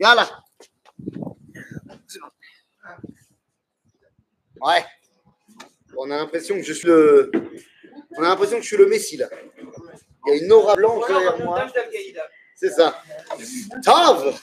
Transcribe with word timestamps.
Yalla. 0.00 0.28
Ouais. 4.60 4.84
On 5.96 6.10
a 6.10 6.16
l'impression 6.16 6.56
que 6.56 6.62
je 6.62 6.72
suis 6.72 6.86
le. 6.86 7.30
On 8.16 8.22
a 8.22 8.28
l'impression 8.28 8.56
que 8.56 8.62
je 8.62 8.68
suis 8.68 8.76
le 8.76 8.86
Messie 8.86 9.16
là. 9.16 9.28
Il 10.26 10.34
y 10.36 10.40
a 10.40 10.44
une 10.44 10.52
aura 10.52 10.74
blanche 10.74 11.06
derrière 11.08 11.38
moi. 11.38 11.66
C'est 12.54 12.70
ça. 12.70 13.00
Tov 13.84 14.40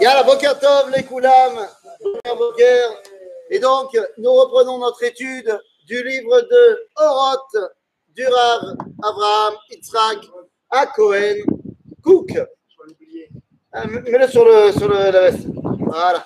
Yalla, 0.00 0.24
Boker 0.24 0.58
Tov, 0.58 0.90
les 0.94 1.04
Koulam. 1.04 1.68
Boker. 2.24 3.02
Et 3.50 3.58
donc, 3.60 3.96
nous 4.18 4.32
reprenons 4.32 4.78
notre 4.78 5.04
étude 5.04 5.58
du 5.86 6.02
livre 6.02 6.40
de 6.40 6.88
Oroth, 6.96 7.56
du 8.08 8.26
Rav 8.26 8.76
Abraham 9.02 9.54
Yitzhak 9.70 10.18
à 10.70 10.86
Cohen 10.86 11.36
Cook. 12.02 12.32
Ah, 13.78 13.86
Mets-le 13.86 14.26
sur, 14.28 14.42
le, 14.42 14.72
sur 14.72 14.88
le, 14.88 14.94
la 14.94 15.30
veste. 15.30 15.46
Voilà. 15.80 16.24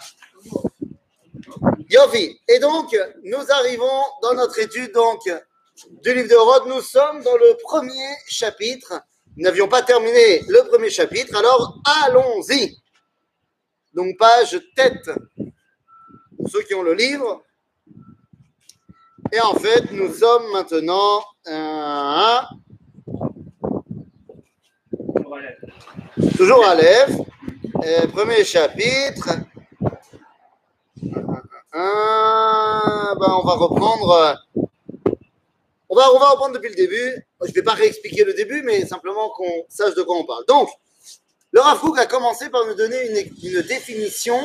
Yofi. 1.88 2.38
Et 2.46 2.60
donc, 2.60 2.96
nous 3.24 3.50
arrivons 3.50 4.02
dans 4.22 4.34
notre 4.34 4.60
étude 4.60 4.92
donc, 4.92 5.18
du 5.24 6.14
livre 6.14 6.28
de 6.28 6.34
Oroth. 6.36 6.66
Nous 6.68 6.80
sommes 6.80 7.24
dans 7.24 7.34
le 7.34 7.56
premier 7.64 8.14
chapitre. 8.28 9.02
Nous 9.36 9.42
n'avions 9.42 9.66
pas 9.66 9.82
terminé 9.82 10.42
le 10.46 10.68
premier 10.68 10.90
chapitre, 10.90 11.36
alors 11.36 11.76
allons-y. 12.04 12.76
Donc, 13.94 14.16
page 14.16 14.56
tête 14.76 15.10
pour 16.36 16.48
ceux 16.48 16.62
qui 16.62 16.74
ont 16.74 16.84
le 16.84 16.94
livre. 16.94 17.42
Et 19.32 19.40
en 19.40 19.54
fait, 19.54 19.90
nous 19.90 20.14
sommes 20.14 20.52
maintenant 20.52 21.24
à... 21.48 22.48
toujours 26.36 26.64
à 26.64 26.74
l'Ève, 26.74 27.16
premier 28.12 28.44
chapitre. 28.44 29.28
Ben 31.72 33.32
on 33.32 33.44
va 33.44 33.54
reprendre. 33.54 34.36
On 35.88 35.96
va, 35.96 36.12
on 36.14 36.18
va 36.18 36.30
reprendre 36.30 36.54
depuis 36.54 36.68
le 36.68 36.76
début. 36.76 37.26
Je 37.42 37.48
ne 37.48 37.52
vais 37.52 37.62
pas 37.62 37.74
réexpliquer 37.74 38.24
le 38.24 38.34
début, 38.34 38.62
mais 38.62 38.86
simplement 38.86 39.30
qu'on 39.30 39.64
sache 39.68 39.94
de 39.94 40.02
quoi 40.02 40.16
on 40.16 40.24
parle. 40.24 40.44
Donc, 40.46 40.68
le 41.52 41.60
Rav 41.60 41.80
Kook 41.80 41.98
a 41.98 42.06
commencé 42.06 42.48
par 42.48 42.64
nous 42.66 42.74
donner 42.74 43.10
une, 43.10 43.16
une 43.42 43.62
définition 43.62 44.38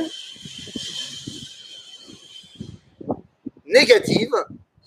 négative 3.66 4.32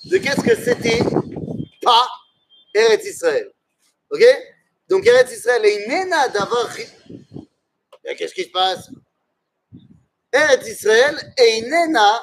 de 0.07 0.19
qu'est-ce 0.19 0.41
que 0.41 0.57
c'était 0.57 1.01
pas 1.83 2.09
Eretz 2.75 3.05
Israël. 3.05 3.53
Ok? 4.11 4.25
Donc 4.89 5.07
Eretz 5.07 5.31
Israël 5.33 5.65
est 5.65 5.87
nena 5.87 6.29
d'avoir. 6.29 6.69
Qu'est-ce 8.17 8.35
qui 8.35 8.45
se 8.45 8.51
passe? 8.51 8.91
Eretz 10.33 10.67
Israël 10.69 11.17
est 11.37 11.63
nena 11.63 12.23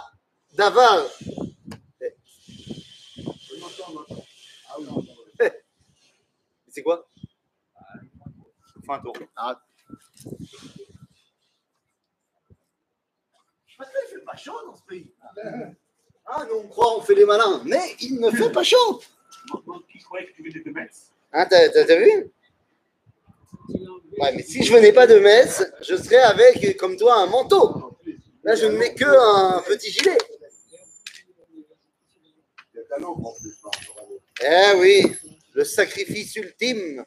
d'avoir. 0.53 1.05
C'est 6.69 6.83
quoi? 6.83 7.07
Fais 8.85 8.91
un 8.91 8.99
tour. 8.99 9.13
Arrête. 9.35 9.57
Parce 13.77 13.89
qu'il 13.89 14.17
fait 14.17 14.23
pas 14.25 14.35
chaud 14.37 14.59
dans 14.65 14.75
ce 14.75 14.83
pays. 14.83 15.11
Ah, 16.27 16.45
nous 16.49 16.55
on 16.55 16.67
croit, 16.67 16.97
on 16.97 17.01
fait 17.01 17.15
les 17.15 17.25
malins, 17.25 17.61
mais 17.65 17.95
il 17.99 18.19
ne 18.19 18.31
fait 18.31 18.51
pas 18.51 18.63
chaud. 18.63 19.01
Qui 19.91 19.99
croyait 19.99 20.27
que 20.27 20.33
tu 20.33 20.43
venais 20.49 20.63
de 20.63 20.71
Metz 20.71 21.11
Hein, 21.31 21.45
t'as 21.47 21.95
vu? 21.97 22.31
Mais 24.17 24.43
si 24.43 24.63
je 24.63 24.73
venais 24.73 24.93
pas 24.93 25.07
de 25.07 25.19
Metz, 25.19 25.63
je 25.81 25.95
serais 25.95 26.17
avec, 26.17 26.77
comme 26.77 26.97
toi, 26.97 27.15
un 27.15 27.27
manteau. 27.27 27.97
Là, 28.43 28.55
je 28.55 28.65
ne 28.65 28.77
mets 28.77 28.93
que 28.93 29.05
un 29.05 29.61
petit 29.61 29.91
gilet. 29.91 30.17
Eh 34.41 34.77
oui, 34.77 35.15
le 35.53 35.63
sacrifice 35.63 36.35
ultime. 36.35 37.03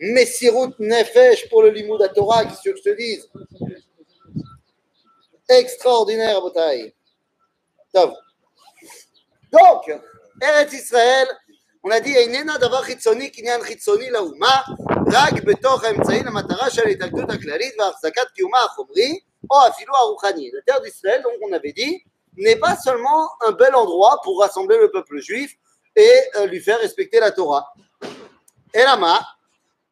Messirut 0.00 0.74
Nefesh 0.78 1.48
pour 1.48 1.62
le 1.62 1.70
limou 1.70 1.96
Torah, 2.14 2.44
qui 2.44 2.54
je 2.64 2.72
te 2.72 2.96
dise? 2.96 3.28
Extraordinaire, 5.48 6.40
Botaï. 6.40 6.92
Donc, 7.94 8.12
Eretz 10.42 10.72
Israël, 10.72 11.28
on 11.82 11.90
a 11.90 12.00
dit, 12.00 12.10
il 12.10 12.32
y 12.32 12.36
a 12.36 12.40
une 12.40 12.58
d'avoir 12.58 12.84
Chitsoni, 12.84 13.30
qui 13.30 13.42
n'y 13.42 13.50
a 13.50 13.58
un 13.58 13.64
Chitsoni, 13.64 14.08
là 14.10 14.22
où. 14.24 14.34
רק 15.11 15.43
בתוך 15.43 15.83
האמצעי 15.83 16.23
למטרה 16.23 16.69
של 16.69 16.81
ההתאגדות 16.85 17.29
הכללית 17.29 17.73
והחזקת 17.79 18.29
קיומה 18.35 18.59
החומרי, 18.59 19.19
או 19.51 19.67
אפילו 19.67 19.95
הרוחני. 19.95 20.51
La 20.53 20.61
terre 20.61 20.81
d'Israël, 20.81 21.21
donc 21.23 21.33
on 21.41 21.53
avait 21.53 21.73
dit, 21.73 22.03
n'est 22.37 22.55
pas 22.55 22.75
seulement 22.75 23.29
un 23.47 23.51
bel 23.51 23.75
endroit 23.75 24.19
pour 24.23 24.39
rassembler 24.41 24.77
le 24.77 24.91
peuple 24.91 25.19
juif 25.19 25.55
et 25.95 26.15
euh, 26.35 26.45
lui 26.45 26.59
faire 26.59 26.79
respecter 26.79 27.19
la 27.19 27.31
Torah. 27.31 27.65
אלא 28.75 28.95
מה? 28.95 29.19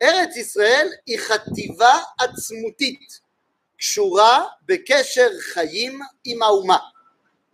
ארץ 0.03 0.35
ישראל 0.35 0.87
היא 1.07 1.19
חטיבה 1.19 1.99
עצמותית, 2.19 3.19
קשורה 3.77 4.43
בקשר 4.65 5.29
חיים 5.39 5.99
עם 6.25 6.43
האומה. 6.43 6.77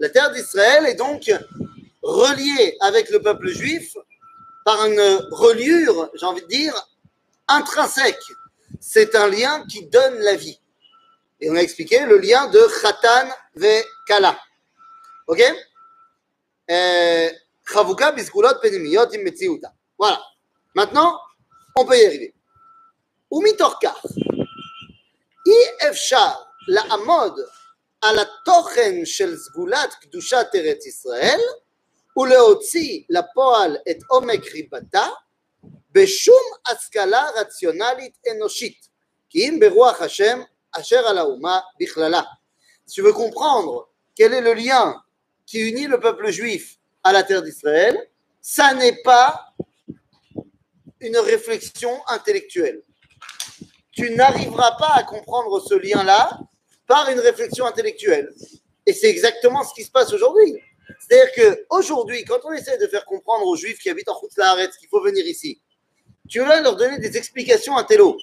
La 0.02 0.09
terre 0.09 0.31
d'Israël 0.31 0.86
est 0.86 0.96
donc 0.96 1.31
reliée 2.04 2.78
avec 2.81 3.09
le 3.09 3.22
peuple 3.22 3.48
juif 3.48 3.96
par 4.66 4.86
une 4.86 5.02
reliure, 5.31 6.09
j'ai 6.16 6.26
envie 6.26 6.42
de 6.42 6.48
dire, 6.48 6.74
intrinsèque. 7.48 8.24
C'est 8.80 9.16
un 9.16 9.28
lien 9.28 9.66
qui 9.68 9.86
donne 9.88 10.20
la 10.20 10.36
vie. 10.36 10.59
Et 11.40 11.50
on 11.50 11.56
a 11.56 11.62
expliqué 11.62 12.06
le 12.06 12.18
lien 12.18 12.48
de 12.50 12.59
Khatan 12.81 13.30
ve 13.56 13.84
Kala. 14.08 14.38
Ok 15.28 15.42
Euh, 16.72 17.30
Chavuka 17.66 18.14
bisgulot 18.14 18.59
penimiyot 18.62 19.14
im 19.14 19.24
metziuta. 19.24 19.74
Voilà. 19.98 20.22
Maintenant, 20.76 21.20
on 21.76 21.86
peut 21.86 21.98
y 21.98 22.06
arriver. 22.06 22.34
ומתוך 23.31 23.80
כך, 23.84 24.06
אי 25.48 25.90
אפשר 25.90 26.31
לעמוד 26.68 27.40
על 28.02 28.20
התוכן 28.20 29.06
של 29.06 29.38
סגולת 29.38 29.94
קדושת 29.94 30.48
ארץ 30.56 30.86
ישראל 30.86 31.40
ולהוציא 32.18 33.04
לפועל 33.09 33.78
את 33.92 33.98
עומק 34.08 34.46
ריבתה 34.54 35.08
בשום 35.92 36.44
השכלה 36.68 37.30
רציונלית 37.36 38.18
אנושית, 38.31 38.88
כי 39.30 39.50
אם 39.50 39.58
ברוח 39.59 40.02
השם 40.02 40.42
אשר 40.72 41.08
על 41.08 41.18
האומה 41.18 41.59
בכללה. 41.80 42.22
Si 42.86 42.96
tu 42.96 43.02
veux 43.02 43.14
comprendre 43.14 43.90
quel 44.16 44.34
est 44.34 44.42
le 44.42 44.54
lien 44.54 45.02
qui 45.46 45.59
unit 45.59 45.88
le 45.88 46.00
peuple 46.00 46.31
juif 46.31 46.78
à 47.04 47.14
la 47.14 47.24
terre 47.24 47.42
d'Israël, 47.42 47.98
ça 48.42 48.74
n'est 48.74 49.02
pas 49.04 49.54
une 51.00 51.18
réflexion 51.18 51.94
intellectuelle. 52.08 52.81
Tu 53.92 54.12
n'arriveras 54.12 54.72
pas 54.78 54.92
à 54.96 55.04
comprendre 55.04 55.62
ce 55.62 55.76
lien-là 55.76 56.40
par 56.88 57.09
une 57.09 57.20
réflexion 57.20 57.66
intellectuelle. 57.66 58.34
Et 58.86 58.94
c'est 58.94 59.09
exactement 59.09 59.64
ce 59.64 59.74
qui 59.74 59.84
se 59.84 59.92
passe 59.92 60.12
aujourd'hui. 60.12 60.62
C'est-à-dire 61.00 61.31
qu'aujourd'hui, 61.70 62.26
quand 62.26 62.40
on 62.44 62.52
essaie 62.52 62.78
de 62.78 62.88
faire 62.88 63.06
comprendre 63.06 63.46
aux 63.48 63.56
juifs 63.56 63.80
qui 63.80 63.90
habitent 63.90 64.09
en 64.09 64.20
Khoutzlaharetz 64.20 64.78
qu'il 64.78 64.90
faut 64.90 65.02
venir 65.02 65.26
ici, 65.26 65.62
tu 66.28 66.41
vas 66.41 66.61
leur 66.62 66.77
donner 66.77 66.99
des 66.99 67.16
explications 67.16 67.77
intello. 67.77 68.19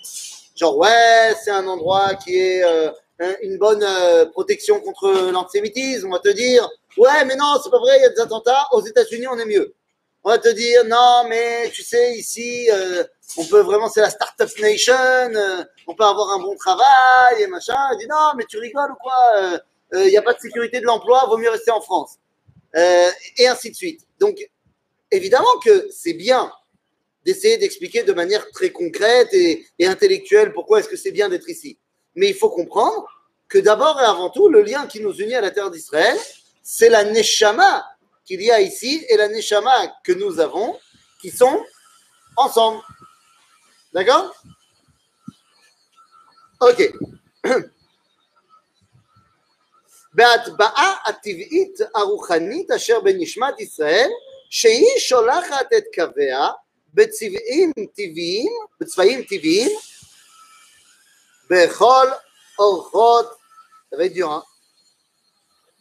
Genre, 0.56 0.78
ouais, 0.78 1.34
c'est 1.44 1.52
un 1.52 1.68
endroit 1.68 2.16
qui 2.16 2.38
est 2.40 2.64
euh, 2.64 2.92
un- 3.20 3.36
une 3.44 3.58
bonne 3.58 3.84
euh, 3.84 4.26
protection 4.28 4.80
contre 4.82 5.32
l'antisémitisme. 5.32 6.08
On 6.08 6.12
va 6.14 6.20
te 6.20 6.30
dire, 6.30 6.70
ouais, 6.98 7.26
mais 7.26 7.36
non, 7.36 7.56
c'est 7.64 7.70
pas 7.72 7.80
vrai, 7.80 7.98
il 8.00 8.04
y 8.04 8.06
a 8.06 8.10
des 8.10 8.22
attentats. 8.22 8.68
Aux 8.74 8.82
États-Unis, 8.82 9.28
on 9.28 9.38
est 9.40 9.46
mieux. 9.46 9.76
On 10.24 10.30
va 10.32 10.40
te 10.40 10.50
dire, 10.50 10.86
non, 10.86 11.26
mais 11.30 11.70
tu 11.74 11.84
sais, 11.84 12.14
ici, 12.16 12.70
euh, 12.72 13.04
on 13.38 13.46
peut 13.46 13.62
vraiment, 13.62 13.90
c'est 13.90 14.02
la 14.02 14.10
Startup 14.10 14.50
Nation, 14.62 14.94
euh, 14.96 15.64
on 15.88 15.96
peut 15.96 16.04
avoir 16.06 16.32
un 16.34 16.40
bon 16.40 16.56
travail 16.58 17.42
et 17.42 17.48
machin. 17.48 17.76
Il 17.94 18.00
dit, 18.00 18.08
non, 18.08 18.32
mais 18.38 18.46
tu 18.50 18.58
rigoles 18.60 18.92
ou 18.92 18.96
quoi 19.02 19.60
Il 19.94 20.10
n'y 20.10 20.18
a 20.18 20.24
pas 20.24 20.34
de 20.34 20.40
sécurité 20.40 20.80
de 20.82 20.86
l'emploi, 20.86 21.26
vaut 21.28 21.38
mieux 21.38 21.50
rester 21.52 21.72
en 21.72 21.82
France. 21.82 22.18
Euh, 22.76 23.10
et 23.38 23.48
ainsi 23.48 23.72
de 23.72 23.76
suite. 23.76 24.02
Donc, 24.20 24.38
évidemment 25.12 25.60
que 25.64 25.88
c'est 25.92 26.14
bien 26.14 26.52
d'essayer 27.25 27.59
d'expliquer 27.59 28.03
de 28.03 28.13
manière 28.13 28.51
très 28.51 28.71
concrète 28.71 29.33
et, 29.33 29.67
et 29.79 29.87
intellectuelle 29.87 30.53
pourquoi 30.53 30.81
est-ce 30.81 30.89
que 30.89 30.97
c'est 30.97 31.13
bien 31.13 31.29
d'être 31.29 31.49
ici. 31.49 31.79
Mais 32.15 32.29
il 32.29 32.35
faut 32.35 32.51
comprendre 32.51 33.07
que 33.49 33.59
d'abord 33.59 34.01
et 34.01 34.05
avant 34.05 34.31
tout, 34.31 34.49
le 34.49 34.63
lien 34.63 34.87
qui 34.87 35.01
nous 35.01 35.13
unit 35.13 35.35
à 35.35 35.41
la 35.41 35.51
terre 35.51 35.71
d'Israël, 35.71 36.17
c'est 36.63 36.89
la 36.89 37.05
Neshama 37.05 37.85
qu'il 38.25 38.43
y 38.43 38.51
a 38.51 38.61
ici 38.61 39.05
et 39.09 39.17
la 39.17 39.29
Neshama 39.29 39.73
que 40.05 40.13
nous 40.13 40.39
avons 40.41 40.79
qui 41.21 41.31
sont 41.31 41.63
ensemble. 42.37 42.81
D'accord 43.93 44.33
Ok. 46.61 46.93
בהטבעה 50.15 50.97
הטבעית 51.07 51.79
הרוחנית 51.95 52.71
אשר 52.71 53.01
בנשמת 53.01 53.61
ישראל, 53.61 54.09
שהיא 54.51 54.99
שולחת 54.99 55.73
את 55.79 55.85
קוויה 55.95 56.49
בצבעים 56.95 57.73
טבעיים, 57.97 58.53
בצבעים 58.81 59.23
טבעיים, 59.23 59.71
Bechol 61.51 62.09
orchot, 62.59 63.29
ça 63.91 63.97
va 63.97 64.05
être 64.05 64.13
dur, 64.13 64.31
hein? 64.31 64.45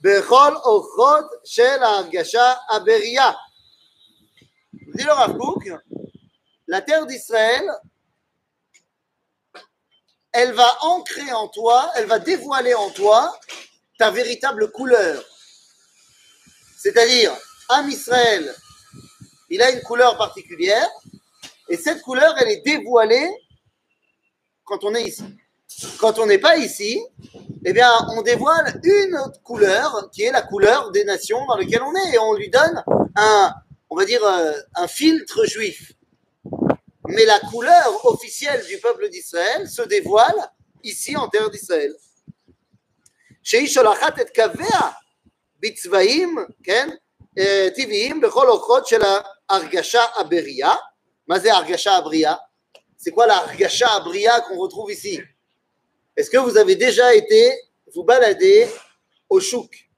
Bechol 0.01 0.59
orchot 0.63 1.27
shel 1.45 1.83
hargasha 1.83 2.59
aberia. 2.69 3.37
Dit 4.73 5.03
le 5.03 5.11
Rav 5.11 5.37
Kook, 5.37 5.69
la 6.65 6.81
terre 6.81 7.05
d'Israël, 7.05 7.69
elle 10.31 10.53
va 10.53 10.77
ancrer 10.81 11.31
en 11.33 11.47
toi, 11.49 11.91
elle 11.95 12.07
va 12.07 12.17
dévoiler 12.17 12.73
en 12.73 12.89
toi 12.89 13.39
ta 13.99 14.09
véritable 14.09 14.71
couleur. 14.71 15.23
C'est-à-dire, 16.79 17.35
Am 17.69 17.87
Israël, 17.89 18.55
il 19.49 19.61
a 19.61 19.69
une 19.69 19.81
couleur 19.83 20.17
particulière, 20.17 20.89
et 21.68 21.76
cette 21.76 22.02
couleur, 22.02 22.34
elle 22.40 22.50
est 22.50 22.62
dévoilée 22.64 23.30
quand 24.64 24.84
on 24.84 24.94
est 24.94 25.02
ici. 25.02 25.24
Quand 25.98 26.18
on 26.18 26.26
n'est 26.26 26.38
pas 26.38 26.56
ici, 26.56 27.00
eh 27.64 27.72
bien, 27.72 27.90
on 28.16 28.22
dévoile 28.22 28.80
une 28.84 29.16
autre 29.16 29.42
couleur, 29.42 30.10
qui 30.12 30.22
est 30.22 30.30
la 30.30 30.42
couleur 30.42 30.90
des 30.92 31.04
nations 31.04 31.44
dans 31.46 31.56
lesquelles 31.56 31.82
on 31.82 31.94
est, 31.94 32.14
et 32.14 32.18
on 32.18 32.34
lui 32.34 32.50
donne 32.50 32.82
un, 33.16 33.52
on 33.90 33.96
va 33.96 34.04
dire, 34.04 34.24
euh, 34.24 34.52
un 34.76 34.86
filtre 34.86 35.44
juif. 35.46 35.92
Mais 37.08 37.24
la 37.24 37.40
couleur 37.40 38.04
officielle 38.06 38.64
du 38.66 38.78
peuple 38.78 39.08
d'Israël 39.08 39.68
se 39.68 39.82
dévoile 39.82 40.50
ici 40.82 41.16
en 41.16 41.28
terre 41.28 41.50
d'Israël. 41.50 41.94
Mazé 51.26 51.50
Argacha 51.50 51.94
Abria. 51.94 52.40
C'est 52.96 53.10
quoi 53.10 53.26
la 53.26 53.38
Argacha 53.38 53.88
Abria 53.94 54.40
qu'on 54.42 54.58
retrouve 54.58 54.92
ici? 54.92 55.20
Est-ce 56.16 56.30
que 56.30 56.38
vous 56.38 56.56
avez 56.56 56.76
déjà 56.76 57.14
été 57.14 57.52
vous 57.94 58.04
balader 58.04 58.68
au 59.28 59.40
chouk? 59.40 59.90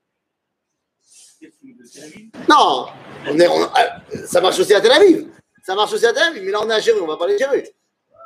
Non, 2.48 2.86
euh, 3.26 4.26
ça 4.26 4.40
marche 4.40 4.58
aussi 4.58 4.74
à 4.74 4.80
Tel 4.80 4.92
Aviv. 4.92 5.28
Ça 5.62 5.74
marche 5.74 5.92
aussi 5.92 6.06
à 6.06 6.12
Tel 6.12 6.22
Aviv, 6.22 6.42
mais 6.42 6.50
là 6.50 6.60
on 6.62 6.70
est 6.70 6.74
à 6.74 6.80
Jérusalem, 6.80 7.08
on 7.08 7.12
va 7.12 7.16
parler 7.16 7.34
de 7.34 7.38
Jérusalem. 7.38 7.66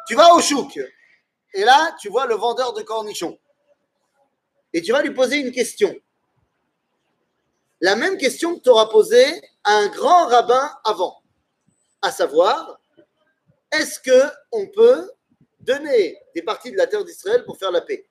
Tu 0.07 0.15
vas 0.15 0.35
au 0.35 0.41
chouk 0.41 0.79
et 1.53 1.65
là 1.65 1.95
tu 2.01 2.09
vois 2.09 2.27
le 2.27 2.35
vendeur 2.35 2.73
de 2.73 2.83
cornichons 2.83 3.39
et 4.73 4.83
tu 4.83 4.93
vas 4.93 5.03
lui 5.03 5.13
poser 5.13 5.37
une 5.37 5.53
question. 5.53 5.95
La 7.81 7.97
même 7.97 8.19
question 8.19 8.57
que 8.57 8.63
tu 8.63 8.69
auras 8.69 8.87
posée 8.87 9.27
à 9.65 9.73
un 9.73 9.89
grand 9.89 10.27
rabbin 10.27 10.71
avant, 10.85 11.23
à 12.03 12.11
savoir 12.11 12.80
est-ce 13.73 14.01
que 14.01 14.29
on 14.53 14.67
peut 14.67 15.11
donner 15.61 16.17
des 16.35 16.43
parties 16.43 16.73
de 16.73 16.77
la 16.77 16.87
terre 16.87 17.05
d'Israël 17.05 17.45
pour 17.45 17.59
faire 17.59 17.71
la 17.71 17.81
paix? 17.81 18.07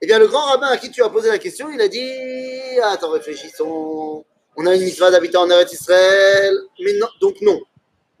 Eh 0.00 0.06
bien, 0.06 0.18
le 0.18 0.26
grand 0.26 0.46
rabbin 0.46 0.66
à 0.66 0.76
qui 0.76 0.90
tu 0.90 1.02
as 1.02 1.08
posé 1.08 1.28
la 1.28 1.38
question, 1.38 1.70
il 1.70 1.80
a 1.80 1.88
dit 1.88 2.80
Attends, 2.82 3.10
réfléchissons. 3.10 4.24
On 4.56 4.66
a 4.66 4.74
une 4.74 4.82
mitzvah 4.82 5.10
d'habiter 5.10 5.36
en 5.36 5.48
Eretz 5.48 5.72
Israël, 5.72 6.54
mais 6.80 6.92
non, 6.94 7.06
donc 7.20 7.36
non. 7.40 7.60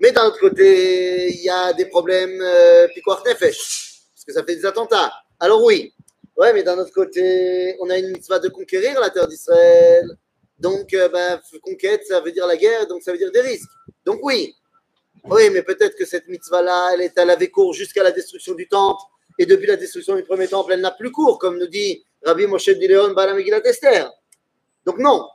Mais 0.00 0.12
d'un 0.12 0.26
autre 0.26 0.38
côté, 0.38 1.30
il 1.32 1.42
y 1.42 1.50
a 1.50 1.72
des 1.72 1.86
problèmes 1.86 2.40
euh, 2.40 2.86
nefesh, 3.26 4.00
parce 4.14 4.24
que 4.26 4.32
ça 4.32 4.42
fait 4.44 4.56
des 4.56 4.64
attentats. 4.64 5.12
Alors 5.38 5.62
oui, 5.64 5.92
ouais, 6.36 6.52
mais 6.52 6.62
d'un 6.62 6.78
autre 6.78 6.92
côté, 6.92 7.76
on 7.80 7.90
a 7.90 7.98
une 7.98 8.12
mitzvah 8.12 8.38
de 8.38 8.48
conquérir 8.48 8.98
la 9.00 9.10
terre 9.10 9.28
d'Israël. 9.28 10.06
Donc, 10.58 10.94
euh, 10.94 11.08
ben, 11.08 11.40
conquête, 11.62 12.06
ça 12.06 12.20
veut 12.20 12.32
dire 12.32 12.46
la 12.46 12.56
guerre, 12.56 12.86
donc 12.86 13.02
ça 13.02 13.12
veut 13.12 13.18
dire 13.18 13.32
des 13.32 13.40
risques. 13.40 13.68
Donc 14.06 14.20
oui, 14.22 14.54
oui, 15.24 15.50
mais 15.50 15.62
peut-être 15.62 15.96
que 15.96 16.04
cette 16.04 16.26
mitzvah-là, 16.28 16.90
elle 16.94 17.02
est 17.02 17.16
à 17.18 17.24
la 17.24 17.36
cours 17.46 17.72
jusqu'à 17.72 18.02
la 18.02 18.10
destruction 18.10 18.54
du 18.54 18.66
temple. 18.68 19.02
Et 19.38 19.46
depuis 19.46 19.66
la 19.66 19.76
destruction 19.76 20.16
du 20.16 20.24
premier 20.24 20.48
temple, 20.48 20.72
elle 20.72 20.80
n'a 20.80 20.90
plus 20.90 21.10
cours, 21.10 21.38
comme 21.38 21.58
nous 21.58 21.66
dit 21.66 22.04
Rabbi 22.24 22.46
Moshe 22.46 22.68
Dileon 22.70 23.12
Bala 23.12 23.34
Megillat 23.34 23.64
Esther. 23.64 24.10
Donc 24.84 24.98
non. 24.98 25.26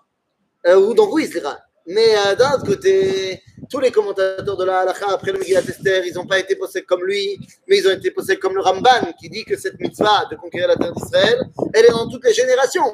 Euh, 0.67 0.93
donc 0.93 1.13
oui, 1.13 1.29
c'est. 1.31 1.41
Mais 1.87 2.15
euh, 2.17 2.35
d'un 2.35 2.55
autre 2.55 2.65
côté, 2.65 3.41
tous 3.69 3.79
les 3.79 3.91
commentateurs 3.91 4.57
de 4.57 4.65
la 4.65 4.79
halakha 4.79 5.07
après 5.09 5.31
le 5.31 5.39
Megillat 5.39 5.61
Esther, 5.61 6.05
ils 6.05 6.13
n'ont 6.13 6.27
pas 6.27 6.39
été 6.39 6.55
possédés 6.57 6.85
comme 6.85 7.03
lui, 7.05 7.39
mais 7.67 7.77
ils 7.77 7.87
ont 7.87 7.91
été 7.91 8.11
possédés 8.11 8.39
comme 8.39 8.55
le 8.55 8.61
Ramban, 8.61 9.13
qui 9.19 9.29
dit 9.29 9.45
que 9.45 9.57
cette 9.57 9.79
mitzvah 9.79 10.25
de 10.29 10.35
conquérir 10.35 10.67
la 10.67 10.75
terre 10.75 10.93
d'Israël, 10.93 11.39
elle 11.73 11.85
est 11.85 11.91
dans 11.91 12.09
toutes 12.09 12.25
les 12.25 12.33
générations. 12.33 12.91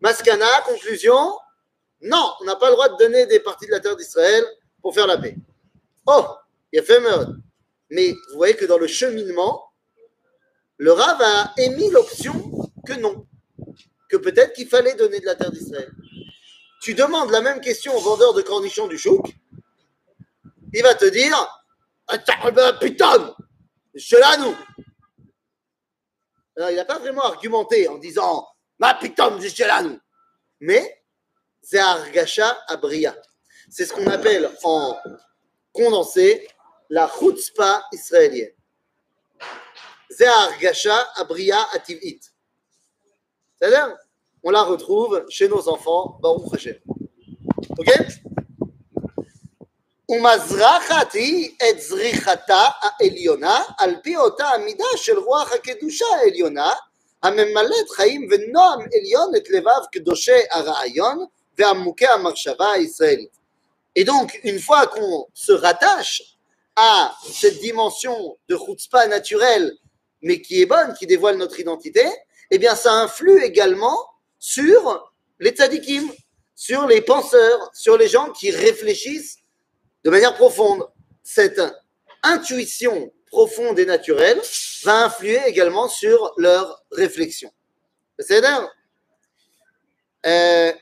Maskana, 0.00 0.46
conclusion, 0.66 1.32
non, 2.02 2.32
on 2.40 2.44
n'a 2.44 2.56
pas 2.56 2.68
le 2.68 2.74
droit 2.74 2.88
de 2.88 2.96
donner 2.96 3.26
des 3.26 3.40
parties 3.40 3.66
de 3.66 3.72
la 3.72 3.80
terre 3.80 3.96
d'Israël 3.96 4.44
pour 4.80 4.94
faire 4.94 5.06
la 5.06 5.18
paix. 5.18 5.36
Oh, 6.10 6.26
il 6.72 6.80
a 6.80 6.82
fait. 6.82 7.00
Mais 7.90 8.12
vous 8.12 8.36
voyez 8.36 8.54
que 8.54 8.64
dans 8.64 8.78
le 8.78 8.86
cheminement, 8.86 9.70
le 10.78 10.92
Rav 10.92 11.20
a 11.20 11.52
émis 11.58 11.90
l'option 11.90 12.32
que 12.86 12.94
non, 12.94 13.26
que 14.08 14.16
peut-être 14.16 14.54
qu'il 14.54 14.68
fallait 14.68 14.94
donner 14.94 15.20
de 15.20 15.26
la 15.26 15.34
terre 15.34 15.50
d'Israël. 15.50 15.92
Tu 16.80 16.94
demandes 16.94 17.30
la 17.30 17.42
même 17.42 17.60
question 17.60 17.94
au 17.94 18.00
vendeur 18.00 18.32
de 18.32 18.40
cornichons 18.40 18.86
du 18.86 18.96
chouk, 18.96 19.26
il 20.72 20.82
va 20.82 20.94
te 20.94 21.04
dire 21.04 21.36
ben, 22.54 22.72
putain, 22.80 23.36
cela 23.94 24.38
nous. 24.38 24.56
Alors, 26.56 26.70
il 26.70 26.76
n'a 26.76 26.86
pas 26.86 26.98
vraiment 26.98 27.24
argumenté 27.24 27.86
en 27.86 27.98
disant 27.98 28.48
Ma 28.78 28.94
putain. 28.94 29.38
Mais 30.60 31.02
c'est 31.60 31.78
Argasha 31.78 32.58
Abria. 32.68 33.14
C'est 33.68 33.84
ce 33.84 33.92
qu'on 33.92 34.06
appelle 34.06 34.50
en 34.62 34.96
condensé 35.77 36.47
la 36.89 37.07
chutzpah 37.07 37.83
israélienne. 37.91 38.51
C'est 40.09 40.27
Argasha 40.27 41.07
Abria 41.15 41.67
Ativit. 41.73 42.19
C'est-à-dire, 43.55 43.95
on 44.43 44.51
la 44.51 44.61
retrouve 44.63 45.25
chez 45.29 45.47
nos 45.47 45.67
enfants, 45.67 46.19
Baruch 46.21 46.53
Hashem. 46.53 46.79
Ok 47.77 47.89
ומזרחת 50.09 51.13
היא 51.13 51.55
את 51.69 51.81
זריחתה 51.81 52.63
העליונה 52.81 53.63
על 53.77 53.95
פי 54.03 54.17
אותה 54.17 54.47
המידה 54.47 54.85
של 54.95 55.19
רוח 55.19 55.53
הקדושה 55.53 56.05
העליונה 56.05 56.73
הממלאת 57.23 57.89
חיים 57.95 58.27
ונועם 58.31 58.79
עליון 58.93 59.35
את 59.35 59.49
לבב 59.49 59.85
קדושי 59.91 60.41
הרעיון 60.51 61.25
ועמוקי 61.57 62.07
המחשבה 62.07 62.71
הישראלית. 62.71 63.36
et 63.98 64.04
donc, 64.04 64.38
une 64.44 64.60
fois 64.60 64.86
qu'on 64.86 65.26
se 65.34 65.50
rattache 65.50 66.22
à 66.76 67.12
cette 67.32 67.58
dimension 67.58 68.38
de 68.48 68.56
chutzpah 68.56 69.08
naturelle, 69.08 69.72
mais 70.22 70.40
qui 70.40 70.62
est 70.62 70.66
bonne, 70.66 70.94
qui 70.94 71.04
dévoile 71.04 71.36
notre 71.36 71.58
identité, 71.58 72.04
eh 72.52 72.58
bien, 72.58 72.76
ça 72.76 72.92
influe 72.92 73.42
également 73.42 73.98
sur 74.38 75.12
les 75.40 75.50
tzadikim, 75.50 76.12
sur 76.54 76.86
les 76.86 77.00
penseurs, 77.00 77.70
sur 77.74 77.98
les 77.98 78.06
gens 78.06 78.30
qui 78.30 78.52
réfléchissent 78.52 79.38
de 80.04 80.10
manière 80.10 80.36
profonde. 80.36 80.86
Cette 81.24 81.60
intuition 82.22 83.12
profonde 83.26 83.80
et 83.80 83.84
naturelle 83.84 84.40
va 84.84 85.06
influer 85.06 85.40
également 85.48 85.88
sur 85.88 86.34
leur 86.36 86.84
réflexion. 86.92 87.50
C'est 88.20 88.42
d'ailleurs 88.42 88.70
euh, 90.24 90.72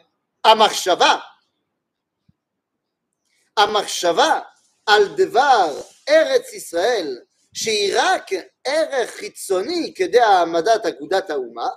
המחשבה 3.58 4.40
על 4.86 5.16
דבר 5.16 5.82
ארץ 6.10 6.54
ישראל 6.54 7.18
שהיא 7.54 7.94
רק 7.96 8.32
ערך 8.66 9.10
חיצוני 9.10 9.94
כדי 9.96 10.20
העמדת 10.20 10.86
אגודת 10.86 11.30
האומה, 11.30 11.68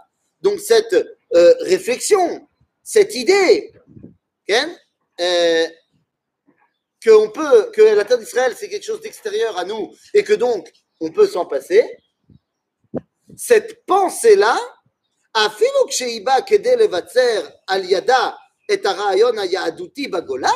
donc 0.44 0.60
cette 0.60 0.94
euh, 1.34 1.54
réflexion, 1.60 2.46
cette 2.82 3.14
idée, 3.14 3.72
כן? 4.46 4.68
Euh, 5.20 5.66
que, 7.00 7.10
on 7.10 7.30
peut, 7.30 7.70
que 7.72 7.82
la 7.82 8.04
terre 8.04 8.18
d'Israël 8.18 8.54
c'est 8.56 8.68
quelque 8.68 8.84
chose 8.84 9.00
d'extérieur 9.00 9.56
à 9.58 9.64
nous 9.64 9.94
et 10.12 10.22
que 10.22 10.34
donc 10.34 10.70
on 11.00 11.10
peut 11.10 11.26
s'en 11.26 11.46
passer, 11.46 11.84
cette 13.36 13.84
pensée-là, 13.86 14.56
אפילו 15.36 15.86
כשהיא 15.88 16.26
באה 16.26 16.42
כדי 16.42 16.76
לבצר 16.76 17.48
על 17.66 17.82
ידה 17.84 18.30
את 18.72 18.86
הרעיון 18.86 19.38
היהדותי 19.38 20.08
בגולה, 20.08 20.52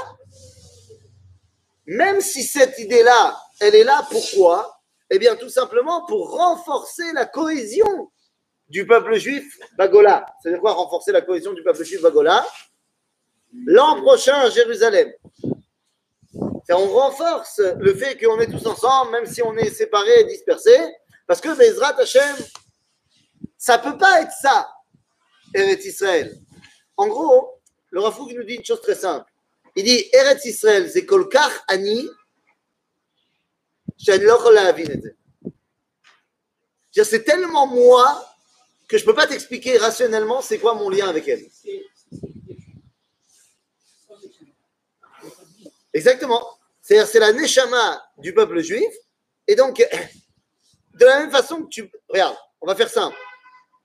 même 1.85 2.21
si 2.21 2.43
cette 2.43 2.79
idée-là, 2.79 3.37
elle 3.59 3.75
est 3.75 3.83
là, 3.83 4.05
pourquoi? 4.09 4.79
Eh 5.09 5.19
bien, 5.19 5.35
tout 5.35 5.49
simplement 5.49 6.05
pour 6.05 6.31
renforcer 6.31 7.11
la 7.13 7.25
cohésion 7.25 8.11
du 8.69 8.85
peuple 8.87 9.15
juif 9.15 9.57
Bagola. 9.77 10.25
C'est-à-dire 10.41 10.61
quoi 10.61 10.73
renforcer 10.73 11.11
la 11.11 11.21
cohésion 11.21 11.53
du 11.53 11.63
peuple 11.63 11.83
juif 11.83 12.01
Bagola? 12.01 12.45
L'an 13.65 14.01
prochain 14.01 14.35
à 14.35 14.49
Jérusalem. 14.49 15.11
On 16.69 16.87
renforce 16.87 17.59
le 17.59 17.93
fait 17.93 18.17
qu'on 18.17 18.39
est 18.39 18.47
tous 18.47 18.65
ensemble, 18.65 19.11
même 19.11 19.25
si 19.25 19.43
on 19.43 19.55
est 19.57 19.69
séparés 19.69 20.21
et 20.21 20.23
dispersés, 20.23 20.79
parce 21.27 21.41
que 21.41 21.55
Bezrat 21.55 21.99
Hashem, 21.99 22.35
ça 23.57 23.77
peut 23.77 23.97
pas 23.97 24.21
être 24.21 24.31
ça, 24.41 24.73
Eretz 25.53 25.85
Israël. 25.85 26.35
En 26.97 27.07
gros, 27.07 27.61
le 27.91 27.99
Rafouk 27.99 28.31
nous 28.33 28.43
dit 28.43 28.55
une 28.55 28.65
chose 28.65 28.81
très 28.81 28.95
simple. 28.95 29.29
Il 29.75 29.83
dit, 29.83 30.09
Eretz 30.13 30.45
Israël, 30.45 30.89
c'est 30.91 31.05
kolkach 31.05 31.63
ani, 31.67 32.09
c'est 37.03 37.23
tellement 37.23 37.67
moi 37.67 38.29
que 38.87 38.97
je 38.97 39.03
ne 39.03 39.07
peux 39.07 39.15
pas 39.15 39.27
t'expliquer 39.27 39.77
rationnellement 39.77 40.41
c'est 40.41 40.59
quoi 40.59 40.75
mon 40.75 40.89
lien 40.89 41.07
avec 41.07 41.27
elle. 41.27 41.45
Exactement. 45.93 46.45
C'est-à-dire, 46.81 47.07
c'est 47.07 47.19
la 47.19 47.31
neshama 47.33 48.03
du 48.17 48.33
peuple 48.33 48.61
juif. 48.61 48.93
Et 49.47 49.55
donc, 49.55 49.77
de 50.93 51.05
la 51.05 51.19
même 51.19 51.31
façon 51.31 51.63
que 51.63 51.69
tu. 51.69 51.91
Regarde, 52.09 52.35
on 52.61 52.67
va 52.67 52.75
faire 52.75 52.89
simple. 52.89 53.17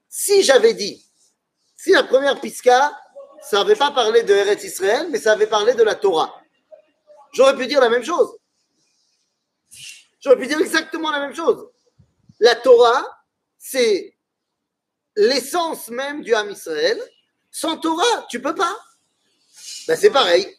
Si 0.08 0.42
j'avais 0.42 0.74
dit, 0.74 1.04
si 1.76 1.92
la 1.92 2.02
première 2.02 2.40
piska, 2.40 2.98
ça 3.42 3.58
n'avait 3.58 3.76
pas 3.76 3.90
parlé 3.90 4.22
de 4.22 4.34
Eretz 4.34 4.64
Israël, 4.64 5.08
mais 5.10 5.18
ça 5.18 5.32
avait 5.32 5.46
parlé 5.46 5.74
de 5.74 5.82
la 5.82 5.94
Torah, 5.94 6.40
j'aurais 7.32 7.56
pu 7.56 7.66
dire 7.66 7.80
la 7.80 7.88
même 7.88 8.04
chose. 8.04 8.36
J'aurais 10.20 10.36
pu 10.36 10.46
dire 10.46 10.60
exactement 10.60 11.10
la 11.10 11.20
même 11.20 11.34
chose. 11.34 11.68
La 12.40 12.56
Torah, 12.56 13.04
c'est 13.56 14.16
l'essence 15.16 15.88
même 15.88 16.22
du 16.22 16.34
Ham 16.34 16.50
Israël. 16.50 17.00
Sans 17.50 17.76
Torah, 17.78 18.26
tu 18.28 18.40
peux 18.40 18.54
pas. 18.54 18.76
Ben, 19.86 19.96
c'est 19.96 20.10
pareil. 20.10 20.54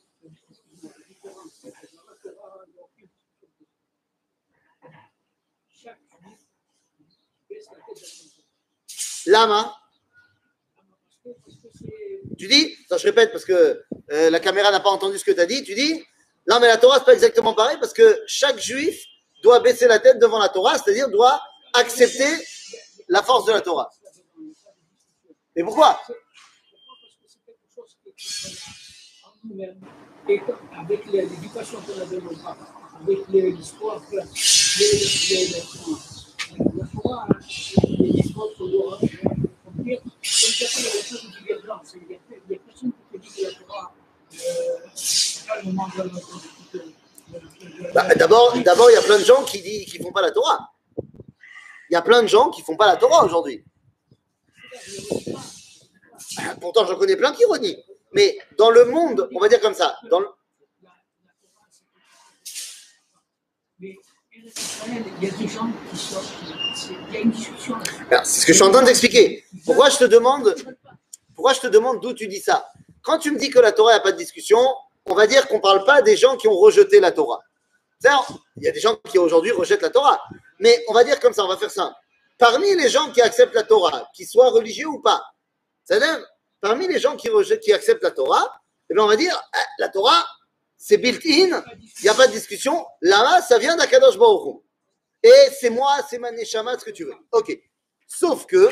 Lama. 9.26 9.79
Tu 12.40 12.48
dis, 12.48 12.74
ça 12.88 12.98
je 12.98 13.04
répète 13.04 13.34
parce 13.34 13.44
que 13.44 13.84
euh, 14.12 14.30
la 14.30 14.40
caméra 14.40 14.72
n'a 14.72 14.80
pas 14.80 14.90
entendu 14.90 15.18
ce 15.18 15.26
que 15.26 15.32
tu 15.32 15.42
as 15.42 15.46
dit, 15.46 15.62
tu 15.62 15.76
dis, 15.76 16.02
non 16.48 16.62
mais 16.62 16.68
la 16.68 16.78
Torah 16.78 17.00
c'est 17.00 17.06
pas 17.06 17.14
exactement 17.14 17.54
pareil 17.54 17.76
parce 17.82 17.92
que 17.92 18.24
chaque 18.28 18.58
juif 18.60 19.04
doit 19.44 19.60
baisser 19.60 19.88
la 19.88 20.00
tête 20.00 20.20
devant 20.20 20.40
la 20.40 20.48
Torah, 20.48 20.78
c'est-à-dire 20.78 21.10
doit 21.10 21.42
accepter 21.74 22.30
la 23.10 23.22
force 23.22 23.46
de 23.46 23.52
la 23.52 23.60
Torah. 23.60 23.92
Et 25.54 25.64
pourquoi? 25.64 26.02
Avec 30.80 31.06
l'éducation 31.12 31.80
qu'on 31.82 32.02
a 32.02 32.06
Torah, 32.06 32.58
comme. 39.66 39.86
Il 41.96 42.29
y 42.54 42.56
a 42.56 42.60
personne 42.60 42.92
qui 42.92 43.04
peut 43.12 43.18
dire 43.20 43.50
que 43.50 43.54
la 43.54 43.66
Torah, 43.66 43.94
Bah, 47.94 48.16
D'abord, 48.16 48.58
d'abord, 48.58 48.90
il 48.92 48.94
y 48.94 48.98
a 48.98 49.02
plein 49.02 49.20
de 49.20 49.24
gens 49.24 49.44
qui 49.44 49.62
disent 49.62 49.92
qu'ils 49.92 50.02
font 50.04 50.12
pas 50.12 50.22
la 50.22 50.32
Torah. 50.32 50.72
Il 51.90 51.94
y 51.94 51.96
a 51.96 52.02
plein 52.02 52.22
de 52.22 52.28
gens 52.28 52.50
qui 52.50 52.62
font 52.62 52.76
pas 52.76 52.88
la 52.88 52.98
Torah 52.98 53.24
aujourd'hui. 53.26 53.64
Pourtant, 56.62 56.86
j'en 56.86 56.96
connais 56.98 57.16
plein 57.16 57.32
qui 57.34 57.46
renient. 57.46 57.78
Mais 58.14 58.38
dans 58.58 58.70
le 58.70 58.86
monde, 58.86 59.30
on 59.36 59.40
va 59.40 59.48
dire 59.50 59.60
comme 59.60 59.74
ça, 59.74 59.96
dans 60.10 60.20
le- 60.20 60.30
c'est 68.24 68.42
ce 68.42 68.46
que 68.46 68.54
je 68.54 68.58
suis 68.58 68.64
en 68.64 68.72
train 68.72 68.84
d'expliquer. 68.84 69.44
Pourquoi 69.66 69.90
je 69.90 69.98
te 69.98 70.04
demande, 70.06 70.56
pourquoi 71.40 71.54
je 71.54 71.62
te 71.62 71.68
demande 71.68 72.02
d'où 72.02 72.12
tu 72.12 72.28
dis 72.28 72.42
ça 72.42 72.70
Quand 73.02 73.18
tu 73.18 73.32
me 73.32 73.40
dis 73.40 73.50
que 73.50 73.60
la 73.60 73.72
Torah 73.72 73.94
n'a 73.94 74.02
pas 74.02 74.12
de 74.12 74.18
discussion, 74.18 74.60
on 75.06 75.16
va 75.16 75.26
dire 75.26 75.48
qu'on 75.48 75.56
ne 75.56 75.62
parle 75.62 75.86
pas 75.86 76.02
des 76.02 76.18
gens 76.18 76.36
qui 76.36 76.50
ont 76.50 76.58
rejeté 76.58 77.00
la 77.00 77.14
Torah. 77.14 77.40
Il 78.04 78.64
y 78.64 78.68
a 78.68 78.74
des 78.74 78.82
gens 78.82 78.98
qui 79.10 79.18
aujourd'hui 79.18 79.52
rejettent 79.54 79.84
la 79.84 79.90
Torah. 79.90 80.22
Mais 80.60 80.84
on 80.90 80.94
va 80.94 81.06
dire 81.06 81.18
comme 81.22 81.32
ça, 81.32 81.46
on 81.46 81.48
va 81.48 81.56
faire 81.56 81.72
simple. 81.72 81.96
Parmi 82.38 82.76
les 82.76 82.90
gens 82.90 83.10
qui 83.14 83.22
acceptent 83.22 83.56
la 83.56 83.64
Torah, 83.64 84.10
qu'ils 84.14 84.28
soient 84.28 84.50
religieux 84.50 84.88
ou 84.88 85.00
pas, 85.00 85.24
c'est-à-dire, 85.86 86.20
parmi 86.60 86.90
les 86.90 87.00
gens 87.00 87.16
qui, 87.16 87.30
rejettent, 87.30 87.62
qui 87.62 87.72
acceptent 87.72 88.04
la 88.04 88.12
Torah, 88.12 88.62
eh 88.90 88.94
bien, 88.94 89.06
on 89.06 89.08
va 89.08 89.16
dire, 89.16 89.42
eh, 89.56 89.82
la 89.82 89.88
Torah, 89.88 90.26
c'est 90.76 90.98
built-in, 90.98 91.64
il 91.80 92.04
n'y 92.04 92.10
a 92.10 92.14
pas 92.16 92.28
de 92.28 92.34
discussion. 92.34 92.86
Là, 93.00 93.42
ça 93.48 93.60
vient 93.60 93.78
d'Akadosh 93.78 94.18
Baruch. 94.18 94.62
Et 95.24 95.48
c'est 95.58 95.70
moi, 95.70 96.00
c'est 96.10 96.20
ma 96.20 96.32
neshama, 96.32 96.78
ce 96.78 96.84
que 96.84 96.92
tu 96.92 97.06
veux. 97.06 97.16
Ok. 97.32 97.58
Sauf 98.08 98.46
que, 98.46 98.70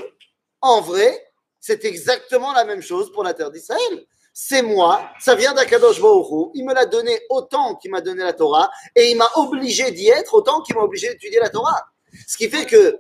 en 0.60 0.82
vrai, 0.82 1.27
c'est 1.60 1.86
exactement 1.86 2.54
la 2.54 2.66
même 2.66 2.82
chose 2.82 3.12
pour 3.12 3.24
la 3.24 3.34
terre 3.34 3.52
d'Israël. 3.52 4.06
C'est 4.34 4.62
moi, 4.62 5.10
ça 5.20 5.34
vient 5.36 5.54
d'Akadosh 5.54 6.00
Baruch 6.00 6.28
Hu. 6.30 6.52
Il 6.54 6.66
me 6.66 6.74
l'a 6.74 6.86
donné 6.86 7.20
autant 7.30 7.76
qu'il 7.76 7.90
m'a 7.90 8.02
donné 8.02 8.24
la 8.24 8.34
Torah, 8.34 8.70
et 8.96 9.10
il 9.10 9.18
m'a 9.18 9.30
obligé 9.36 9.90
d'y 9.92 10.10
être 10.10 10.36
autant 10.36 10.62
qu'il 10.62 10.76
m'a 10.76 10.84
obligé 10.84 11.10
d'étudier 11.10 11.40
la 11.40 11.50
Torah. 11.50 11.86
Ce 12.28 12.38
qui 12.38 12.48
fait 12.50 12.66
que, 12.66 12.98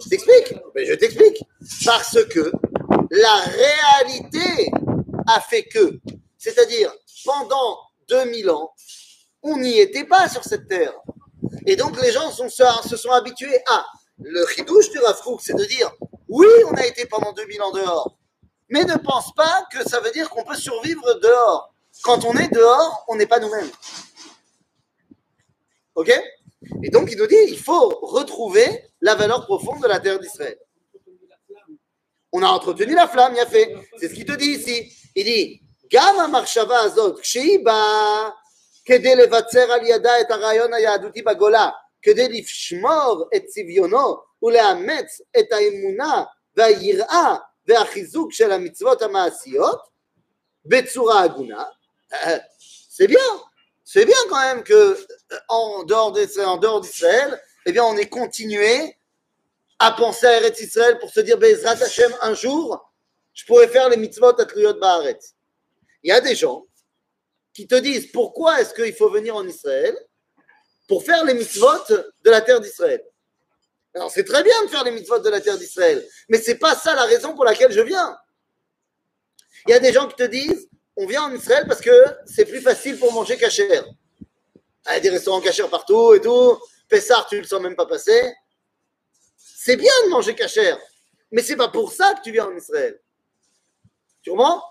je 0.00 0.08
t'explique, 0.08 0.54
je 0.76 0.94
t'explique, 0.94 1.44
parce 1.84 2.24
que 2.26 2.52
la 3.10 3.36
réalité 3.36 4.70
a 5.26 5.40
fait 5.40 5.64
que, 5.64 5.98
c'est-à-dire 6.38 6.92
pendant 7.24 7.78
2000 8.08 8.50
ans, 8.50 8.72
on 9.42 9.56
n'y 9.58 9.78
était 9.78 10.04
pas 10.04 10.28
sur 10.28 10.44
cette 10.44 10.68
terre. 10.68 10.94
Et 11.66 11.76
donc 11.76 12.00
les 12.00 12.12
gens 12.12 12.30
se 12.30 12.96
sont 12.96 13.10
habitués 13.10 13.58
à. 13.68 13.84
Le 14.18 14.46
chidouche 14.46 14.90
du 14.90 14.98
Rafrouk, 15.00 15.40
c'est 15.42 15.56
de 15.56 15.64
dire 15.64 15.90
oui, 16.31 16.47
on 16.69 16.73
a 16.73 16.85
été 16.85 17.05
pendant 17.05 17.31
2000 17.33 17.61
ans 17.61 17.71
dehors, 17.71 18.17
mais 18.69 18.83
ne 18.83 18.97
pense 18.97 19.33
pas 19.33 19.65
que 19.71 19.87
ça 19.87 19.99
veut 19.99 20.11
dire 20.11 20.29
qu'on 20.29 20.43
peut 20.43 20.55
survivre 20.55 21.19
dehors. 21.21 21.73
Quand 22.03 22.25
on 22.25 22.33
est 22.33 22.53
dehors, 22.53 23.05
on 23.07 23.15
n'est 23.15 23.25
pas 23.25 23.39
nous-mêmes. 23.39 23.71
Ok 25.95 26.11
Et 26.83 26.89
donc 26.89 27.09
il 27.11 27.17
nous 27.17 27.27
dit 27.27 27.35
il 27.47 27.59
faut 27.59 27.89
retrouver 28.01 28.83
la 29.01 29.15
valeur 29.15 29.45
profonde 29.45 29.81
de 29.81 29.87
la 29.87 29.99
terre 29.99 30.19
d'Israël. 30.19 30.57
On 32.31 32.43
a 32.43 32.47
entretenu 32.47 32.93
la 32.93 33.07
flamme, 33.07 33.33
il 33.33 33.39
a 33.39 33.45
fait. 33.45 33.73
C'est 33.97 34.09
ce 34.09 34.13
qu'il 34.13 34.25
te 34.25 34.33
dit 34.33 34.51
ici. 34.51 34.91
Il 35.15 35.25
dit 35.25 35.61
גם 35.91 36.19
המחשבה 36.19 36.79
הזאת, 36.79 37.19
כשהיא 37.19 37.65
באה 37.65 38.29
כדי 38.85 39.15
לבצר 39.15 39.71
על 39.71 39.85
ידה 39.85 40.21
את 40.21 40.31
הרעיון 40.31 40.73
היהדותי 40.73 41.21
בגולה, 41.21 41.69
כדי 42.01 42.27
לשמור 42.29 43.29
את 43.35 43.45
צביונו 43.45 44.15
ולאמץ 44.43 45.21
את 45.39 45.51
האמונה 45.51 46.23
והיראה 46.55 47.35
והחיזוק 47.67 48.31
של 48.31 48.51
המצוות 48.51 49.01
המעשיות 49.01 49.79
בצורה 50.65 51.23
הגונה, 51.23 51.63
euh, 52.13 52.39
c'est 52.89 53.07
bien. 53.07 53.29
C'est 53.85 54.05
bien 54.05 54.17
quand 54.29 54.41
même 54.41 54.63
que 54.63 54.73
euh, 54.73 55.39
en 55.47 55.83
dehors 55.83 56.11
d'Israël, 56.11 56.47
en 56.49 56.57
dehors 56.57 56.81
d'Israël, 56.81 57.41
eh 57.65 57.71
bien 57.71 57.83
on 57.83 57.95
ait 57.95 58.09
continué 58.09 58.97
à 59.79 59.91
penser 59.91 60.25
à 60.25 60.37
Eretz 60.37 60.59
Israël 60.59 60.97
pour 60.99 61.09
se 61.09 61.21
dire 61.21 61.37
Bezrat 61.37 61.81
Hashem 61.81 62.13
un 62.21 62.33
jour, 62.33 62.91
je 63.33 63.45
pourrais 63.45 63.67
faire 63.67 63.87
les 63.89 63.97
mitzvot 63.97 64.39
à 64.39 64.45
Triyot 64.45 64.73
Baaretz. 64.73 65.35
Il 66.03 66.09
y 66.09 66.11
a 66.11 66.19
des 66.19 66.35
gens 66.35 66.65
qui 67.53 67.67
te 67.67 67.75
disent 67.75 68.11
pourquoi 68.11 68.59
est-ce 68.59 68.73
qu'il 68.73 68.93
faut 68.93 69.09
venir 69.09 69.35
en 69.35 69.47
Israël 69.47 69.95
pour 70.87 71.03
faire 71.03 71.23
les 71.23 71.33
mitzvot 71.33 71.83
de 71.89 72.29
la 72.29 72.41
terre 72.41 72.59
d'Israël. 72.59 73.03
Alors 73.94 74.10
c'est 74.10 74.24
très 74.24 74.42
bien 74.42 74.64
de 74.64 74.68
faire 74.68 74.84
les 74.84 74.90
mitzvot 74.90 75.18
de 75.18 75.28
la 75.28 75.40
terre 75.40 75.58
d'Israël, 75.58 76.06
mais 76.28 76.38
c'est 76.38 76.56
pas 76.56 76.74
ça 76.74 76.94
la 76.94 77.04
raison 77.04 77.34
pour 77.34 77.44
laquelle 77.44 77.72
je 77.72 77.80
viens. 77.80 78.16
Il 79.66 79.70
y 79.70 79.74
a 79.74 79.78
des 79.78 79.92
gens 79.92 80.08
qui 80.08 80.16
te 80.16 80.24
disent 80.24 80.68
on 80.96 81.06
vient 81.06 81.24
en 81.24 81.34
Israël 81.34 81.64
parce 81.66 81.80
que 81.80 81.90
c'est 82.26 82.44
plus 82.44 82.60
facile 82.60 82.98
pour 82.98 83.12
manger 83.12 83.36
cachère. 83.36 83.84
Il 84.86 84.92
y 84.92 84.96
a 84.96 85.00
des 85.00 85.10
restaurants 85.10 85.40
cachères 85.40 85.70
partout 85.70 86.14
et 86.14 86.20
tout. 86.20 86.58
Pessar, 86.88 87.26
tu 87.26 87.38
le 87.38 87.44
sens 87.44 87.60
même 87.62 87.76
pas 87.76 87.86
passer. 87.86 88.34
C'est 89.36 89.76
bien 89.76 89.92
de 90.04 90.10
manger 90.10 90.34
cachère, 90.34 90.78
mais 91.30 91.42
c'est 91.42 91.56
pas 91.56 91.68
pour 91.68 91.92
ça 91.92 92.14
que 92.14 92.22
tu 92.22 92.32
viens 92.32 92.46
en 92.46 92.56
Israël. 92.56 93.00
Tu 94.22 94.30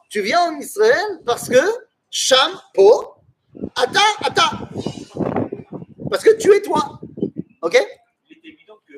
Tu 0.09 0.21
viens 0.21 0.41
en 0.51 0.59
Israël 0.59 1.19
parce 1.25 1.49
que 1.49 1.59
Sham, 2.09 2.59
Po, 2.73 3.15
Ata, 3.75 4.01
Ata. 4.21 4.51
Parce 6.09 6.23
que 6.23 6.37
tu 6.37 6.53
es 6.53 6.61
toi. 6.61 6.99
Ok 7.61 7.77
Il 8.29 8.37
est 8.37 8.49
évident 8.49 8.77
que 8.87 8.93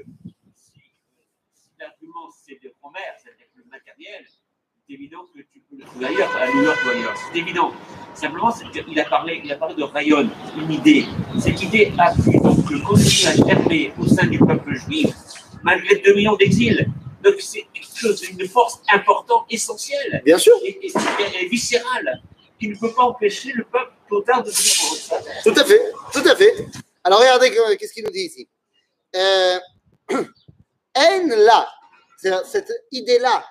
si, 0.55 2.02
c'est 2.45 2.59
le 2.63 2.71
commerce, 2.81 3.21
c'est-à-dire 3.23 3.47
le 3.55 3.63
matériel, 3.69 4.25
c'est 4.27 4.93
évident 4.93 5.25
que 5.33 5.39
tu 5.41 5.61
peux 5.69 5.77
le 5.77 5.85
trouver 5.85 6.05
ailleurs, 6.07 6.35
à 6.35 6.47
New 6.47 6.63
York 6.63 6.79
ou 6.85 6.89
ailleurs. 6.89 7.13
C'est 7.31 7.39
évident. 7.39 7.71
Simplement, 8.13 8.51
qu'il 8.51 8.99
a 8.99 9.05
parlé, 9.05 9.41
il 9.43 9.51
a 9.51 9.55
parlé 9.55 9.75
de 9.75 9.83
rayon, 9.83 10.29
une 10.57 10.71
idée. 10.71 11.05
Cette 11.39 11.61
idée 11.61 11.91
a 11.97 12.13
pu 12.13 12.37
donc 12.39 12.57
continuer 12.83 13.27
à 13.27 13.35
germer 13.47 13.93
au 13.99 14.05
sein 14.07 14.27
du 14.27 14.39
peuple 14.39 14.75
juif, 14.75 15.09
malgré 15.63 15.95
2 15.97 16.13
millions 16.13 16.35
d'exil. 16.35 16.87
Donc 17.23 17.35
c'est 17.39 17.65
quelque 17.73 17.97
chose, 17.97 18.21
une 18.29 18.47
force 18.47 18.81
importante, 18.91 19.45
essentielle 19.49 20.21
Bien 20.25 20.37
sûr. 20.37 20.53
et, 20.65 20.85
et, 20.85 20.87
et- 20.87 21.45
et 21.45 21.47
viscérale, 21.47 22.21
qui 22.59 22.67
ne 22.67 22.75
peut 22.75 22.93
pas 22.93 23.03
empêcher 23.03 23.51
le 23.53 23.63
peuple 23.63 23.93
tôt 24.09 24.21
tard 24.21 24.43
de 24.43 24.49
venir 24.51 24.91
en 24.91 24.95
Israël. 24.95 25.23
Tout 25.43 25.53
à 25.57 25.63
fait. 25.63 25.81
Tout 26.11 26.29
à 26.29 26.35
fait. 26.35 26.53
Alors 27.05 27.19
regardez 27.19 27.49
que- 27.49 27.75
qu'est-ce 27.75 27.93
qu'il 27.93 28.03
nous 28.03 28.11
dit 28.11 28.25
ici? 28.25 28.49
Euh, 29.15 29.57
haine 30.95 31.29
là, 31.29 31.67
cette 32.45 32.71
idée-là 32.91 33.45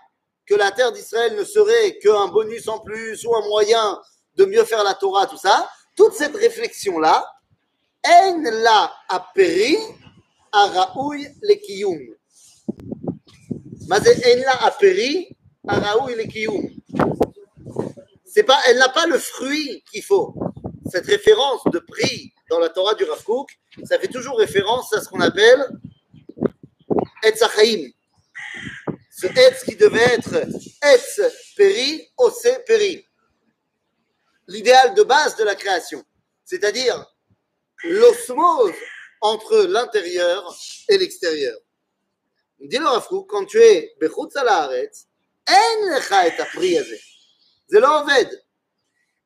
que 0.46 0.54
la 0.54 0.70
terre 0.72 0.92
d'Israël 0.92 1.36
ne 1.36 1.44
serait 1.44 1.98
qu'un 1.98 2.28
bonus 2.28 2.68
en 2.68 2.80
plus 2.80 3.24
ou 3.24 3.34
un 3.34 3.46
moyen 3.48 4.00
de 4.36 4.44
mieux 4.44 4.64
faire 4.64 4.84
la 4.84 4.94
Torah, 4.94 5.26
tout 5.26 5.36
ça, 5.36 5.68
toute 5.96 6.14
cette 6.14 6.36
réflexion-là, 6.36 7.24
en 8.06 8.42
la. 8.42 8.92
En 9.10 9.20
la 10.72 10.86
elle 18.66 18.78
n'a 18.78 18.88
pas 18.88 19.06
le 19.06 19.18
fruit 19.18 19.84
qu'il 19.90 20.02
faut. 20.02 20.34
Cette 20.90 21.06
référence 21.06 21.60
de 21.72 21.78
prix 21.78 22.32
dans 22.50 22.58
la 22.58 22.68
Torah 22.68 22.94
du 22.94 23.04
Rav 23.04 23.22
ça 23.84 23.98
fait 23.98 24.08
toujours 24.08 24.38
référence 24.38 24.92
à 24.92 25.00
ce 25.00 25.08
qu'on 25.08 25.20
appelle 25.20 25.66
Etzachaim, 27.22 27.90
Ce 29.21 29.27
Etz 29.27 29.63
qui 29.63 29.75
devait 29.75 30.13
être 30.15 30.35
Etz 30.81 31.21
Peri, 31.55 32.09
Ose 32.17 32.49
Peri. 32.65 33.05
L'idéal 34.47 34.93
de 34.93 35.03
base 35.03 35.35
de 35.35 35.43
la 35.43 35.55
création. 35.55 36.03
C'est-à-dire 36.45 37.05
l'osmose 37.83 38.73
entre 39.21 39.57
l'intérieur 39.63 40.55
et 40.89 40.97
l'extérieur. 40.97 41.57
Dis 42.59 42.77
le 42.77 42.87
Rav 42.87 43.07
Kook, 43.07 43.29
quand 43.29 43.45
tu 43.45 43.61
es 43.61 43.93
Bechutz 43.99 44.35
al 44.35 44.47
Haaretz, 44.47 45.07
אין 45.47 45.79
לך 45.97 46.15
את 46.27 46.39
הפרי 46.39 46.79
הזה. 46.79 46.95
זה 47.67 47.79
לא 47.79 48.01
עובד. 48.01 48.25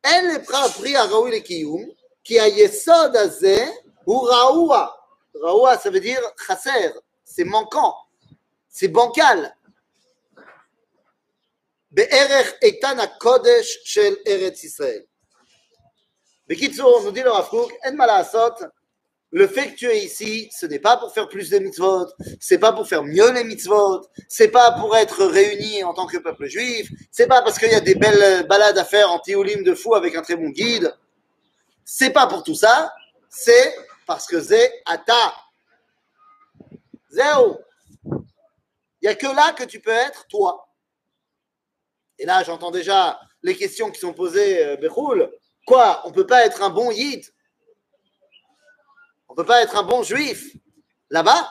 אין 0.04 0.36
לך 0.36 0.54
הפרי 0.54 0.98
הראוי 0.98 1.32
לקיום, 1.32 1.90
כי 2.24 2.42
היסוד 2.42 3.16
הזה 3.16 3.66
הוא 4.04 4.30
רעוע. 4.30 4.88
רעוע, 5.36 5.74
ça 5.74 5.90
veut 5.90 6.00
dire 6.00 6.22
חסר, 6.40 6.92
c'est 7.26 7.44
manquant, 7.44 7.96
c'est 8.70 8.88
bancal. 8.88 9.56
בערך 11.96 12.52
איתן 12.62 13.00
הקודש 13.00 13.80
של 13.84 14.16
ארץ 14.28 14.64
ישראל. 14.64 15.02
בקיצור, 16.48 17.02
nous 17.04 17.12
dit 17.12 17.24
le 17.24 17.32
Rav 17.32 17.50
Kook, 17.50 17.72
אין 17.84 17.98
מה 17.98 18.06
לעשות, 18.06 18.62
le 19.32 19.48
fait 19.48 19.72
que 19.72 19.76
tu 19.76 19.86
es 19.88 20.04
ici, 20.04 20.50
ce 20.52 20.66
n'est 20.66 20.80
pas 20.80 20.98
pour 20.98 21.14
faire 21.14 21.30
plus 21.30 21.50
de 21.50 21.60
mitzvot, 21.60 22.08
c'est 22.42 22.60
pas 22.60 22.74
pour 22.74 22.86
faire 22.86 23.04
mieux 23.04 23.32
les 23.32 23.46
mitzvot, 23.46 24.02
c'est 24.28 24.50
pas 24.50 24.72
pour 24.74 24.98
être 24.98 25.26
réunis 25.26 25.84
en 25.86 25.94
tant 25.94 26.06
que 26.06 26.18
peuple 26.18 26.48
juif, 26.48 26.90
c'est 27.12 27.28
pas 27.28 27.42
parce 27.42 27.58
qu'il 27.58 27.72
y 27.72 27.76
a 27.76 27.80
des 27.80 27.96
belles 27.96 28.46
balades 28.48 28.78
à 28.78 28.84
faire 28.84 29.10
en 29.10 29.20
tiolim 29.20 29.64
de 29.64 29.74
fou 29.74 29.96
avec 29.96 30.16
un 30.16 30.22
très 30.22 30.36
bon 30.36 30.50
guide, 30.50 30.94
c'est 31.86 32.10
pas 32.10 32.28
pour 32.28 32.44
tout 32.44 32.56
ça, 32.56 32.94
c'est 33.30 33.74
parce 34.06 34.28
que 34.28 34.42
c'est 34.42 34.82
ata. 34.86 35.34
Zéro. 37.10 37.60
Il 39.02 39.04
n'y 39.04 39.08
a 39.08 39.16
que 39.16 39.28
là 39.28 39.54
que 39.54 39.64
tu 39.64 39.80
peux 39.80 39.92
être 39.92 40.28
toi. 40.28 40.65
Et 42.19 42.27
là, 42.27 42.43
j'entends 42.43 42.71
déjà 42.71 43.21
les 43.43 43.57
questions 43.57 43.91
qui 43.91 44.01
sont 44.01 44.13
posées, 44.13 44.65
euh. 44.65 45.27
Quoi 45.67 46.03
On 46.05 46.13
peut 46.13 46.27
pas 46.27 46.47
être 46.47 46.63
un 46.63 46.71
bon 46.71 46.91
yid? 46.91 47.25
On 49.29 49.33
ne 49.33 49.37
peut 49.37 49.45
pas 49.45 49.63
être 49.63 49.77
un 49.77 49.83
bon 49.83 50.03
juif? 50.03 50.57
Là-bas. 51.11 51.49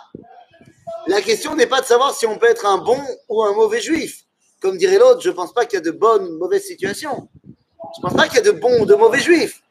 La 1.07 1.22
question 1.22 1.55
n'est 1.55 1.67
pas 1.67 1.81
de 1.81 1.86
savoir 1.86 2.15
si 2.15 2.25
on 2.25 2.38
peut 2.38 2.48
être 2.48 2.65
un 2.65 2.77
bon 2.77 3.00
ou 3.29 3.43
un 3.43 3.53
mauvais 3.53 3.81
juif. 3.81 4.24
Comme 4.60 4.77
dirait 4.77 4.98
l'autre, 4.98 5.22
je 5.22 5.29
ne 5.29 5.36
pense 5.36 5.53
pas 5.53 5.65
qu'il 5.65 5.77
y 5.77 5.81
a 5.81 5.86
de 5.86 5.91
bonnes 5.91 6.24
ou 6.24 6.29
de 6.29 6.38
mauvaises 6.38 6.65
situations. 6.65 7.29
Je 7.43 8.00
ne 8.00 8.01
pense 8.01 8.15
pas 8.15 8.27
qu'il 8.27 8.38
y 8.38 8.39
a 8.39 8.51
de 8.51 8.51
bons 8.51 8.81
ou 8.81 8.86
de 8.86 8.95
mauvais 8.95 9.19
juifs. 9.19 9.62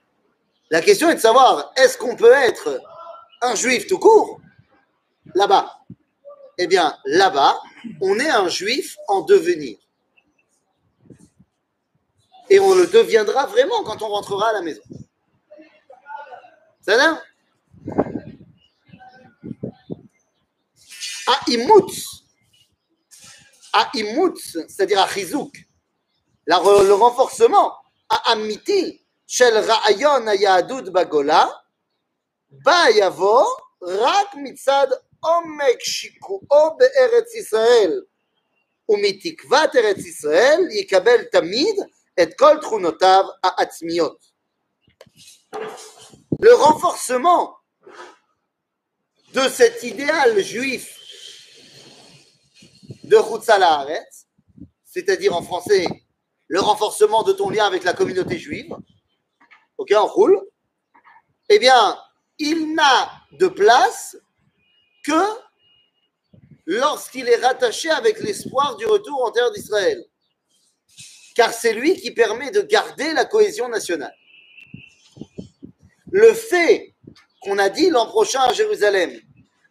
La 0.70 0.80
question 0.80 1.10
est 1.10 1.16
de 1.16 1.20
savoir, 1.20 1.72
est-ce 1.76 1.98
qu'on 1.98 2.16
peut 2.16 2.32
être 2.32 2.80
un 3.42 3.54
juif 3.54 3.86
tout 3.86 3.98
court? 3.98 4.40
Là-bas 5.34 5.78
Eh 6.58 6.66
bien, 6.66 6.96
là-bas, 7.04 7.60
on 8.00 8.18
est 8.18 8.30
un 8.30 8.48
juif 8.48 8.96
en 9.08 9.22
devenir 9.22 9.76
Et 12.49 12.59
on 12.59 12.73
le 12.73 12.87
deviendra 12.87 13.45
vraiment 13.45 13.83
quand 13.83 14.01
on 14.01 14.07
rentrera 14.09 14.49
à 14.49 14.53
la 14.53 14.61
maison. 14.61 14.81
Ça 16.81 16.97
va 16.97 17.21
Aïmoutz, 21.27 22.23
Aïmoutz, 23.73 24.57
c'est-à-dire 24.67 24.99
à 24.99 25.07
Chizouk, 25.07 25.53
la- 26.47 26.57
le 26.59 26.93
renforcement, 26.93 27.73
à 28.09 28.31
Amiti, 28.31 28.99
shel 29.27 29.55
Ra'ayon 29.57 30.25
Ayadud 30.27 30.89
Bagola, 30.89 31.63
ba 32.49 32.89
yavo, 32.89 33.45
rak 33.81 34.33
mitzad 34.37 34.89
omek 35.21 35.79
shiku'o 35.81 36.77
be'eretz 36.77 37.35
Israël, 37.35 38.03
ומתקוות 38.91 39.75
ארץ 39.75 39.97
ישראל 40.05 40.59
יקבל 40.71 41.23
תמיד 41.23 41.75
le 46.40 46.54
renforcement 46.54 47.56
de 49.32 49.48
cet 49.48 49.82
idéal 49.82 50.38
juif 50.40 50.96
de 53.04 53.16
Haaretz, 53.16 54.26
c'est-à-dire 54.84 55.34
en 55.34 55.42
français, 55.42 55.86
le 56.46 56.60
renforcement 56.60 57.22
de 57.22 57.32
ton 57.32 57.50
lien 57.50 57.66
avec 57.66 57.84
la 57.84 57.94
communauté 57.94 58.38
juive, 58.38 58.76
ok, 59.78 59.92
on 59.96 60.06
roule, 60.06 60.40
eh 61.48 61.58
bien, 61.58 61.98
il 62.38 62.74
n'a 62.74 63.10
de 63.32 63.48
place 63.48 64.16
que 65.04 65.22
lorsqu'il 66.66 67.28
est 67.28 67.44
rattaché 67.44 67.90
avec 67.90 68.20
l'espoir 68.20 68.76
du 68.76 68.86
retour 68.86 69.24
en 69.24 69.30
terre 69.30 69.50
d'Israël. 69.52 70.04
Car 71.34 71.52
c'est 71.52 71.72
lui 71.72 72.00
qui 72.00 72.12
permet 72.12 72.50
de 72.50 72.62
garder 72.62 73.12
la 73.12 73.24
cohésion 73.24 73.68
nationale. 73.68 74.14
Le 76.10 76.32
fait 76.32 76.94
qu'on 77.40 77.58
a 77.58 77.68
dit 77.68 77.90
l'an 77.90 78.06
prochain 78.06 78.40
à 78.42 78.52
Jérusalem, 78.52 79.20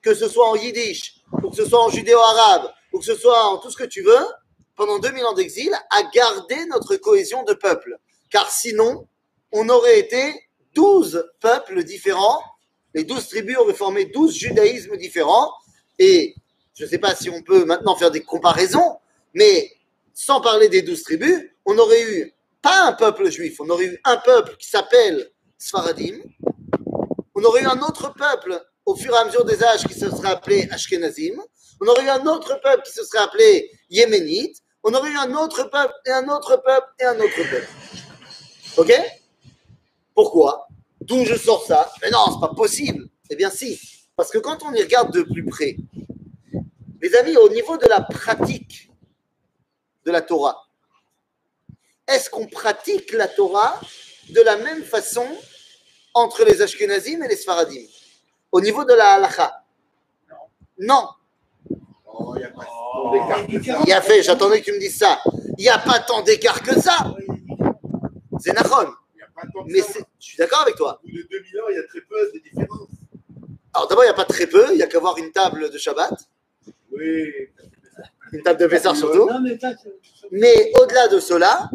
que 0.02 0.14
ce 0.14 0.28
soit 0.28 0.50
en 0.50 0.56
yiddish, 0.56 1.16
ou 1.42 1.50
que 1.50 1.56
ce 1.56 1.66
soit 1.66 1.84
en 1.84 1.90
judéo-arabe, 1.90 2.70
ou 2.92 3.00
que 3.00 3.06
ce 3.06 3.16
soit 3.16 3.46
en 3.46 3.58
tout 3.58 3.72
ce 3.72 3.78
que 3.78 3.86
tu 3.86 4.02
veux, 4.04 4.26
pendant 4.76 5.00
2000 5.00 5.26
ans 5.26 5.34
d'exil, 5.34 5.74
a 5.74 6.04
gardé 6.14 6.66
notre 6.66 6.98
cohésion 6.98 7.44
de 7.44 7.54
peuple. 7.54 7.98
Car 8.30 8.52
sinon, 8.52 9.08
on 9.52 9.70
aurait 9.70 10.00
été 10.00 10.34
12 10.76 11.30
peuples 11.40 11.84
différents, 11.84 12.42
les 12.94 13.04
12 13.04 13.28
tribus 13.28 13.58
auraient 13.58 13.74
formé 13.74 14.06
12 14.06 14.36
judaïsmes 14.36 14.98
différents, 14.98 15.52
et 15.98 16.36
je 16.76 16.84
ne 16.84 16.90
sais 16.90 16.98
pas 16.98 17.16
si 17.16 17.30
on 17.30 17.42
peut 17.42 17.66
maintenant 17.66 17.96
faire 17.96 18.12
des 18.12 18.22
comparaisons, 18.22 18.98
mais 19.34 19.72
sans 20.14 20.42
parler 20.42 20.70
des 20.70 20.82
12 20.82 21.04
tribus, 21.04 21.53
on 21.66 21.78
aurait 21.78 22.04
eu 22.04 22.34
pas 22.62 22.88
un 22.88 22.94
peuple 22.94 23.30
juif, 23.30 23.60
on 23.60 23.70
aurait 23.70 23.86
eu 23.86 24.00
un 24.06 24.18
peuple 24.18 24.56
qui 24.58 24.70
s'appelle 24.70 25.30
Sfaradim, 25.58 26.20
on 27.36 27.44
aurait 27.44 27.64
eu 27.64 27.68
un 27.68 27.82
autre 27.82 28.14
peuple 28.14 28.62
au 28.86 28.96
fur 28.96 29.14
et 29.14 29.18
à 29.18 29.26
mesure 29.26 29.46
des 29.46 29.64
âges 29.64 29.86
qui 29.86 29.94
se 29.94 30.10
serait 30.10 30.32
appelé 30.32 30.68
Ashkenazim, 30.72 31.42
on 31.82 31.88
aurait 31.88 32.06
eu 32.06 32.10
un 32.10 32.26
autre 32.28 32.60
peuple 32.62 32.84
qui 32.84 32.92
se 32.92 33.04
serait 33.04 33.24
appelé 33.24 33.72
Yéménite, 33.90 34.58
on 34.84 34.94
aurait 34.94 35.12
eu 35.12 35.18
un 35.18 35.34
autre 35.36 35.64
peuple 35.70 35.94
et 36.06 36.12
un 36.12 36.28
autre 36.30 36.58
peuple 36.58 36.88
et 37.00 37.06
un 37.06 37.20
autre 37.20 37.50
peuple. 37.50 37.70
Ok? 38.78 38.94
Pourquoi? 40.14 40.68
D'où 41.02 41.26
je 41.26 41.36
sors 41.36 41.66
ça? 41.66 41.92
Mais 42.02 42.10
non, 42.10 42.26
c'est 42.32 42.48
pas 42.48 42.54
possible. 42.54 43.08
Eh 43.30 43.36
bien 43.36 43.50
si, 43.50 43.80
parce 44.16 44.30
que 44.30 44.38
quand 44.38 44.64
on 44.64 44.74
y 44.74 44.82
regarde 44.82 45.14
de 45.14 45.24
plus 45.24 45.46
près, 45.46 45.78
les 47.02 47.16
amis, 47.16 47.36
au 47.36 47.50
niveau 47.50 47.78
de 47.78 47.88
la 47.88 48.02
pratique 48.02 48.90
de 50.06 50.12
la 50.12 50.22
Torah, 50.22 50.63
est-ce 52.14 52.30
qu'on 52.30 52.48
pratique 52.48 53.12
la 53.14 53.28
Torah 53.28 53.80
de 54.30 54.42
la 54.42 54.58
même 54.58 54.84
façon 54.84 55.26
entre 56.14 56.46
les 56.46 56.62
Ashkenazim 56.62 57.24
et 57.24 57.28
les 57.28 57.36
Sfaradim 57.36 57.82
Au 58.52 58.62
niveau 58.62 58.86
de 58.86 58.94
la 58.94 59.14
halacha? 59.14 59.64
Non. 60.80 61.08
Oh, 62.06 62.34
il 62.36 62.40
n'y 62.40 62.46
a 62.46 62.50
pas 62.50 62.66
tant 62.66 63.12
d'écart 63.12 63.48
que 63.48 63.64
ça. 63.64 63.80
Il 63.84 63.90
y 63.90 63.94
a 63.94 64.02
fait, 64.02 64.24
j'attendais 64.24 64.60
que 64.62 64.66
tu 64.66 64.74
me 64.74 64.80
dises 64.80 64.98
ça. 64.98 65.20
Il 65.58 65.64
n'y 65.64 65.70
a 65.70 65.80
pas 65.80 66.00
tant 66.00 66.22
d'écart 66.22 66.62
que 66.62 66.80
ça. 66.80 67.14
C'est 68.40 68.54
Mais 69.68 69.80
je 69.80 70.26
suis 70.26 70.38
d'accord 70.38 70.62
avec 70.62 70.76
toi. 70.76 71.00
Au 71.04 71.08
bout 71.08 71.18
de 71.18 71.28
2000 71.32 71.60
ans, 71.60 71.64
il 71.70 71.76
y 71.76 71.80
a 71.80 71.84
très 71.88 72.02
peu 72.02 72.32
de 72.34 72.40
différences. 72.40 72.90
Alors 73.74 73.88
d'abord, 73.88 74.04
il 74.04 74.08
n'y 74.08 74.12
a 74.12 74.16
pas 74.16 74.26
très 74.26 74.48
peu, 74.48 74.68
il 74.72 74.76
n'y 74.78 74.84
a 74.84 74.88
qu'à 74.88 74.98
avoir 74.98 75.18
une 75.18 75.32
table 75.32 75.72
de 75.72 75.78
Shabbat, 75.78 76.14
Oui. 76.92 77.50
une 78.32 78.44
table 78.44 78.60
de 78.60 78.68
Pessar 78.68 78.96
surtout. 78.96 79.28
Non, 79.28 79.42
Mais 80.32 80.72
au-delà 80.80 81.08
de 81.08 81.20
cela, 81.20 81.70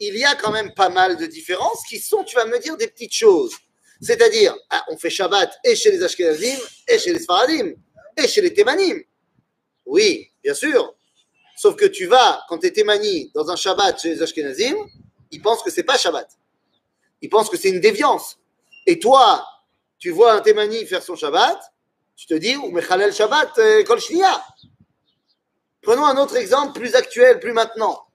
il 0.00 0.16
y 0.16 0.24
a 0.24 0.34
quand 0.34 0.50
même 0.50 0.72
pas 0.74 0.88
mal 0.88 1.16
de 1.16 1.26
différences 1.26 1.82
qui 1.88 1.98
sont, 1.98 2.24
tu 2.24 2.34
vas 2.34 2.46
me 2.46 2.58
dire, 2.58 2.76
des 2.76 2.88
petites 2.88 3.14
choses. 3.14 3.54
C'est-à-dire, 4.00 4.56
ah, 4.70 4.84
on 4.88 4.96
fait 4.96 5.10
Shabbat 5.10 5.52
et 5.62 5.76
chez 5.76 5.90
les 5.90 6.02
Ashkenazim, 6.02 6.58
et 6.88 6.98
chez 6.98 7.12
les 7.12 7.20
Sfaradim, 7.20 7.74
et 8.16 8.26
chez 8.26 8.40
les 8.40 8.54
Thémanim. 8.54 9.02
Oui, 9.84 10.30
bien 10.42 10.54
sûr. 10.54 10.94
Sauf 11.56 11.76
que 11.76 11.84
tu 11.84 12.06
vas, 12.06 12.42
quand 12.48 12.58
tu 12.58 12.66
es 12.66 12.70
Thémani, 12.70 13.30
dans 13.34 13.50
un 13.50 13.56
Shabbat 13.56 14.00
chez 14.00 14.14
les 14.14 14.22
Ashkenazim, 14.22 14.76
ils 15.30 15.42
pensent 15.42 15.62
que 15.62 15.70
c'est 15.70 15.82
pas 15.82 15.98
Shabbat. 15.98 16.28
Ils 17.20 17.28
pensent 17.28 17.50
que 17.50 17.58
c'est 17.58 17.68
une 17.68 17.80
déviance. 17.80 18.38
Et 18.86 18.98
toi, 18.98 19.46
tu 19.98 20.10
vois 20.10 20.32
un 20.32 20.40
Thémani 20.40 20.86
faire 20.86 21.02
son 21.02 21.14
Shabbat, 21.14 21.60
tu 22.16 22.26
te 22.26 22.34
dis, 22.34 22.56
ou 22.56 22.70
Mechalel 22.70 23.12
Shabbat, 23.12 23.58
euh, 23.58 23.84
Kol. 23.84 24.00
Prenons 25.82 26.04
un 26.04 26.16
autre 26.16 26.36
exemple 26.36 26.78
plus 26.78 26.94
actuel, 26.94 27.38
plus 27.38 27.52
maintenant. 27.52 28.06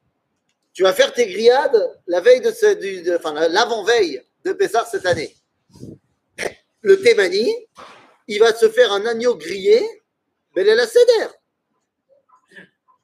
Tu 0.75 0.83
vas 0.83 0.93
faire 0.93 1.13
tes 1.13 1.25
grillades 1.25 2.01
la 2.05 2.19
veille 2.19 2.41
de 2.41 2.51
ce, 2.51 3.15
enfin, 3.15 3.33
l'avant-veille 3.47 4.21
de 4.43 4.51
Pessah 4.51 4.85
cette 4.85 5.05
année. 5.05 5.33
Le 6.81 7.01
Thémani, 7.01 7.49
il 8.27 8.39
va 8.39 8.53
se 8.53 8.69
faire 8.69 8.91
un 8.91 9.05
agneau 9.05 9.35
grillé, 9.35 9.81
Belel 10.53 10.85
Seder. 10.85 11.29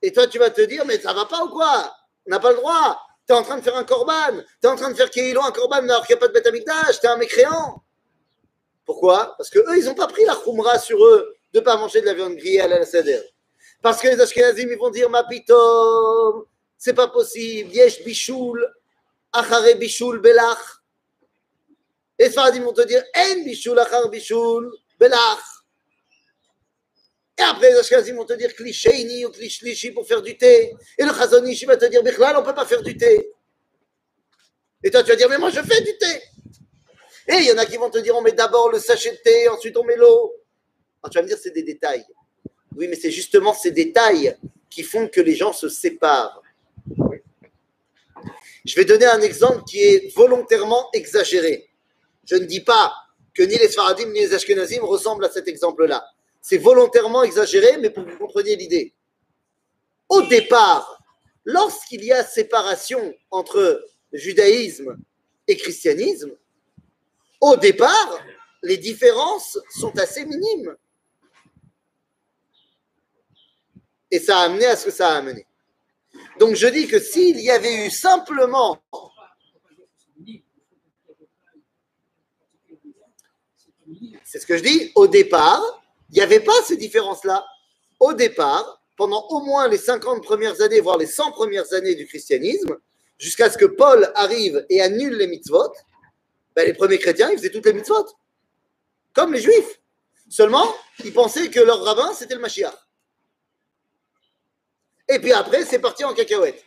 Et 0.01 0.11
toi, 0.11 0.27
tu 0.27 0.37
vas 0.37 0.49
te 0.49 0.61
dire, 0.61 0.85
mais 0.85 0.99
ça 0.99 1.13
va 1.13 1.25
pas 1.25 1.45
ou 1.45 1.49
quoi? 1.49 1.95
On 2.27 2.31
n'a 2.31 2.39
pas 2.41 2.51
le 2.51 2.57
droit. 2.57 2.99
Tu 3.25 3.33
es 3.33 3.37
en 3.37 3.43
train 3.43 3.57
de 3.57 3.61
faire 3.61 3.77
un 3.77 3.85
korban. 3.85 4.33
Tu 4.61 4.67
es 4.67 4.67
en 4.67 4.75
train 4.75 4.91
de 4.91 4.95
faire 4.95 5.09
Kéhilo 5.09 5.41
un 5.41 5.51
korban 5.51 5.77
alors 5.77 6.05
qu'il 6.05 6.15
n'y 6.15 6.17
a 6.17 6.19
pas 6.19 6.27
de 6.27 6.33
Betamikdash. 6.33 6.99
Tu 6.99 7.05
es 7.05 7.09
un 7.09 7.17
mécréant. 7.17 7.81
Pourquoi? 8.85 9.33
Parce 9.37 9.49
que 9.49 9.59
eux, 9.59 9.77
ils 9.77 9.85
n'ont 9.85 9.95
pas 9.95 10.07
pris 10.07 10.25
la 10.25 10.35
khumra 10.35 10.77
sur 10.77 11.01
eux 11.05 11.33
de 11.53 11.59
ne 11.59 11.63
pas 11.63 11.77
manger 11.77 12.01
de 12.01 12.07
la 12.07 12.15
viande 12.15 12.35
grillée 12.35 12.61
à 12.61 12.67
la 12.67 12.85
seder. 12.85 13.21
Parce 13.81 14.01
que 14.01 14.09
les 14.09 14.19
Ashkenazim, 14.19 14.67
ils 14.69 14.77
vont 14.77 14.89
dire, 14.89 15.09
ma 15.09 15.23
pitom, 15.23 16.45
c'est 16.83 16.95
pas 16.95 17.09
possible. 17.09 17.71
Yesh 17.71 18.03
bichoul, 18.03 18.59
achare 19.31 19.75
bichoul 19.77 20.19
belach. 20.19 20.81
Les 22.17 22.31
Sfaradim 22.31 22.63
vont 22.63 22.73
te 22.73 22.81
dire, 22.81 23.03
en 23.15 23.43
bichoul, 23.43 23.77
achar 23.77 24.09
bichoul 24.09 24.75
belach. 24.99 25.43
Et 27.37 27.43
après, 27.43 27.69
les 27.71 27.77
Ashkenazim 27.77 28.15
vont 28.15 28.25
te 28.25 28.33
dire 28.33 28.53
cliché 28.55 29.25
ou 29.25 29.29
cliché 29.29 29.91
pour 29.91 30.07
faire 30.07 30.23
du 30.23 30.35
thé. 30.37 30.75
Et 30.97 31.03
le 31.03 31.13
Chazonish, 31.13 31.61
il 31.61 31.65
va 31.65 31.77
te 31.77 31.85
dire, 31.85 32.03
Bichlal, 32.03 32.35
on 32.35 32.41
ne 32.41 32.45
peut 32.45 32.53
pas 32.53 32.65
faire 32.65 32.81
du 32.81 32.97
thé. 32.97 33.31
Et 34.83 34.91
toi, 34.91 35.03
tu 35.03 35.09
vas 35.09 35.15
dire, 35.15 35.29
mais 35.29 35.37
moi, 35.37 35.49
je 35.49 35.61
fais 35.61 35.81
du 35.81 35.97
thé. 35.97 36.21
Et 37.27 37.35
il 37.37 37.45
y 37.45 37.51
en 37.51 37.57
a 37.57 37.65
qui 37.65 37.77
vont 37.77 37.89
te 37.89 37.99
dire, 37.99 38.15
on 38.15 38.21
met 38.21 38.31
d'abord 38.31 38.71
le 38.71 38.79
sachet 38.79 39.11
de 39.11 39.17
thé, 39.17 39.47
ensuite 39.49 39.77
on 39.77 39.83
met 39.83 39.95
l'eau. 39.95 40.35
Alors, 41.01 41.11
tu 41.11 41.17
vas 41.17 41.21
me 41.23 41.27
dire, 41.27 41.37
c'est 41.41 41.51
des 41.51 41.63
détails. 41.63 42.05
Oui, 42.75 42.87
mais 42.87 42.95
c'est 42.95 43.11
justement 43.11 43.53
ces 43.53 43.71
détails 43.71 44.35
qui 44.69 44.83
font 44.83 45.07
que 45.07 45.21
les 45.21 45.35
gens 45.35 45.53
se 45.53 45.69
séparent. 45.69 46.41
Je 48.65 48.75
vais 48.75 48.85
donner 48.85 49.05
un 49.05 49.21
exemple 49.21 49.63
qui 49.63 49.81
est 49.81 50.15
volontairement 50.15 50.89
exagéré. 50.93 51.69
Je 52.25 52.35
ne 52.35 52.45
dis 52.45 52.61
pas 52.61 52.93
que 53.33 53.43
ni 53.43 53.57
les 53.57 53.69
Sfaradim 53.69 54.11
ni 54.11 54.19
les 54.19 54.33
Ashkenazim 54.33 54.83
ressemblent 54.83 55.25
à 55.25 55.31
cet 55.31 55.47
exemple-là. 55.47 56.05
C'est 56.41 56.57
volontairement 56.57 57.23
exagéré, 57.23 57.77
mais 57.77 57.89
pour 57.89 58.05
que 58.05 58.11
vous 58.11 58.17
compreniez 58.17 58.55
l'idée. 58.55 58.93
Au 60.09 60.21
départ, 60.23 61.01
lorsqu'il 61.45 62.03
y 62.03 62.11
a 62.11 62.23
séparation 62.23 63.13
entre 63.31 63.83
judaïsme 64.11 64.97
et 65.47 65.55
christianisme, 65.55 66.31
au 67.39 67.55
départ, 67.55 68.23
les 68.61 68.77
différences 68.77 69.57
sont 69.69 69.97
assez 69.97 70.25
minimes. 70.25 70.75
Et 74.11 74.19
ça 74.19 74.39
a 74.39 74.43
amené 74.43 74.65
à 74.65 74.75
ce 74.75 74.85
que 74.85 74.91
ça 74.91 75.09
a 75.09 75.17
amené. 75.17 75.47
Donc 76.39 76.55
je 76.55 76.67
dis 76.67 76.87
que 76.87 76.99
s'il 76.99 77.39
y 77.39 77.49
avait 77.49 77.85
eu 77.85 77.89
simplement 77.89 78.81
C'est 84.31 84.39
ce 84.39 84.45
que 84.45 84.57
je 84.57 84.63
dis. 84.63 84.91
Au 84.95 85.07
départ, 85.07 85.61
il 86.09 86.15
n'y 86.15 86.21
avait 86.21 86.39
pas 86.39 86.53
ces 86.65 86.77
différences-là. 86.77 87.45
Au 87.99 88.13
départ, 88.13 88.81
pendant 88.95 89.27
au 89.27 89.41
moins 89.41 89.67
les 89.67 89.77
50 89.77 90.23
premières 90.23 90.61
années, 90.61 90.79
voire 90.79 90.97
les 90.97 91.05
100 91.05 91.33
premières 91.33 91.73
années 91.73 91.95
du 91.95 92.07
christianisme, 92.07 92.77
jusqu'à 93.17 93.49
ce 93.49 93.57
que 93.57 93.65
Paul 93.65 94.09
arrive 94.15 94.65
et 94.69 94.81
annule 94.81 95.17
les 95.17 95.27
mitzvot, 95.27 95.73
ben, 96.55 96.65
les 96.65 96.73
premiers 96.73 96.97
chrétiens, 96.97 97.29
ils 97.29 97.37
faisaient 97.37 97.51
toutes 97.51 97.65
les 97.65 97.73
mitzvot. 97.73 98.07
Comme 99.13 99.33
les 99.33 99.41
juifs. 99.41 99.81
Seulement, 100.29 100.73
ils 101.03 101.11
pensaient 101.11 101.49
que 101.49 101.59
leur 101.59 101.83
rabbin, 101.83 102.13
c'était 102.13 102.35
le 102.35 102.41
Mashiach. 102.41 102.73
Et 105.09 105.19
puis 105.19 105.33
après, 105.33 105.65
c'est 105.65 105.79
parti 105.79 106.03
en 106.03 106.13
cacahuète. 106.13 106.63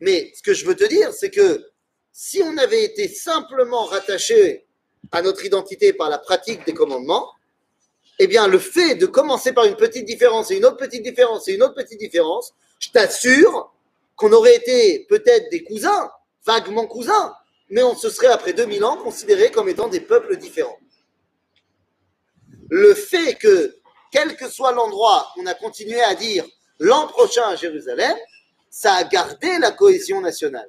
Mais 0.00 0.32
ce 0.34 0.42
que 0.42 0.54
je 0.54 0.64
veux 0.64 0.74
te 0.74 0.84
dire, 0.84 1.12
c'est 1.12 1.30
que 1.30 1.64
si 2.12 2.42
on 2.42 2.56
avait 2.58 2.84
été 2.84 3.08
simplement 3.08 3.84
rattaché 3.84 4.66
à 5.10 5.22
notre 5.22 5.44
identité 5.44 5.92
par 5.92 6.10
la 6.10 6.18
pratique 6.18 6.64
des 6.66 6.74
commandements, 6.74 7.30
eh 8.18 8.26
bien, 8.26 8.46
le 8.46 8.58
fait 8.58 8.94
de 8.94 9.06
commencer 9.06 9.52
par 9.52 9.64
une 9.64 9.76
petite 9.76 10.04
différence 10.04 10.50
et 10.50 10.56
une 10.56 10.64
autre 10.64 10.76
petite 10.76 11.02
différence 11.02 11.48
et 11.48 11.54
une 11.54 11.62
autre 11.62 11.74
petite 11.74 11.98
différence, 11.98 12.52
je 12.78 12.90
t'assure 12.90 13.72
qu'on 14.16 14.32
aurait 14.32 14.56
été 14.56 15.06
peut-être 15.08 15.50
des 15.50 15.64
cousins, 15.64 16.10
vaguement 16.44 16.86
cousins, 16.86 17.34
mais 17.70 17.82
on 17.82 17.96
se 17.96 18.10
serait 18.10 18.28
après 18.28 18.52
2000 18.52 18.84
ans 18.84 18.96
considérés 18.98 19.50
comme 19.50 19.68
étant 19.68 19.88
des 19.88 20.00
peuples 20.00 20.36
différents. 20.36 20.78
Le 22.68 22.94
fait 22.94 23.34
que, 23.34 23.76
quel 24.10 24.36
que 24.36 24.48
soit 24.48 24.72
l'endroit, 24.72 25.32
on 25.38 25.46
a 25.46 25.54
continué 25.54 26.00
à 26.02 26.14
dire 26.14 26.44
l'an 26.82 27.06
prochain 27.06 27.44
à 27.44 27.54
Jérusalem, 27.54 28.16
ça 28.68 28.94
a 28.94 29.04
gardé 29.04 29.58
la 29.58 29.70
cohésion 29.70 30.20
nationale. 30.20 30.68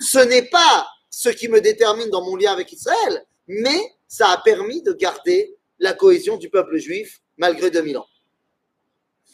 Ce 0.00 0.18
n'est 0.18 0.48
pas 0.48 0.86
ce 1.10 1.30
qui 1.30 1.48
me 1.48 1.60
détermine 1.60 2.10
dans 2.10 2.24
mon 2.24 2.36
lien 2.36 2.52
avec 2.52 2.70
Israël, 2.72 3.26
mais 3.48 3.80
ça 4.06 4.28
a 4.28 4.38
permis 4.38 4.80
de 4.82 4.92
garder 4.92 5.56
la 5.80 5.94
cohésion 5.94 6.36
du 6.36 6.48
peuple 6.48 6.76
juif 6.76 7.22
malgré 7.38 7.70
2000 7.72 7.98
ans. 7.98 8.06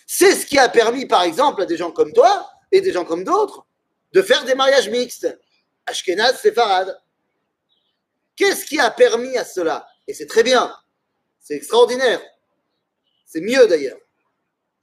C'est 0.06 0.34
ce 0.34 0.46
qui 0.46 0.58
a 0.58 0.70
permis, 0.70 1.04
par 1.04 1.22
exemple, 1.22 1.60
à 1.60 1.66
des 1.66 1.76
gens 1.76 1.92
comme 1.92 2.14
toi 2.14 2.48
et 2.72 2.80
des 2.80 2.92
gens 2.92 3.04
comme 3.04 3.24
d'autres 3.24 3.66
de 4.12 4.22
faire 4.22 4.44
des 4.44 4.54
mariages 4.54 4.88
mixtes. 4.88 5.28
Ashkenaz, 5.84 6.40
Séfarad. 6.40 6.98
Qu'est-ce 8.34 8.64
qui 8.64 8.80
a 8.80 8.90
permis 8.90 9.36
à 9.36 9.44
cela? 9.44 9.86
Et 10.06 10.14
c'est 10.14 10.26
très 10.26 10.42
bien. 10.42 10.74
C'est 11.38 11.54
extraordinaire. 11.54 12.22
C'est 13.26 13.42
mieux 13.42 13.66
d'ailleurs. 13.66 13.98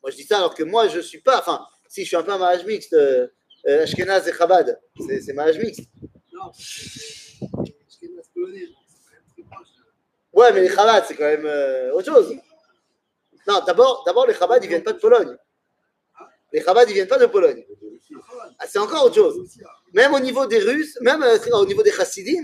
Moi, 0.05 0.11
je 0.11 0.17
dis 0.17 0.23
ça 0.23 0.37
alors 0.37 0.53
que 0.53 0.61
moi, 0.61 0.87
je 0.87 0.97
ne 0.97 1.01
suis 1.01 1.19
pas. 1.19 1.39
Enfin, 1.39 1.65
si 1.87 2.03
je 2.03 2.07
suis 2.09 2.15
un 2.15 2.21
peu 2.21 2.31
un 2.31 2.37
mariage 2.37 2.63
mixte, 2.63 2.93
euh, 2.93 3.25
euh, 3.67 3.81
Ashkenaz 3.81 4.27
et 4.27 4.33
Chabad, 4.33 4.79
c'est 4.99 5.33
mariage 5.33 5.57
mixte. 5.57 5.81
Non, 6.31 6.51
Ashkenaz 6.51 8.29
polonais, 8.31 8.67
c'est 8.87 9.33
très 9.33 9.49
proche. 9.49 9.67
Ouais, 10.31 10.53
mais 10.53 10.61
les 10.61 10.69
Chabad, 10.69 11.05
c'est 11.07 11.15
quand 11.15 11.23
même 11.23 11.47
euh, 11.47 11.91
autre 11.93 12.13
chose. 12.13 12.35
Non, 13.47 13.63
d'abord, 13.65 14.03
d'abord, 14.05 14.27
les 14.27 14.35
Chabad, 14.35 14.63
ils 14.63 14.67
viennent 14.67 14.83
pas 14.83 14.93
de 14.93 14.99
Pologne. 14.99 15.35
Les 16.53 16.61
Chabad, 16.61 16.87
ils 16.87 16.93
viennent 16.93 17.07
pas 17.07 17.17
de 17.17 17.25
Pologne. 17.25 17.65
Ah, 18.59 18.67
c'est 18.67 18.77
encore 18.77 19.05
autre 19.05 19.15
chose. 19.15 19.57
Même 19.91 20.13
au 20.13 20.19
niveau 20.19 20.45
des 20.45 20.59
Russes, 20.59 20.99
même 21.01 21.25
au 21.51 21.65
niveau 21.65 21.81
des 21.81 21.91
Chassidim, 21.91 22.43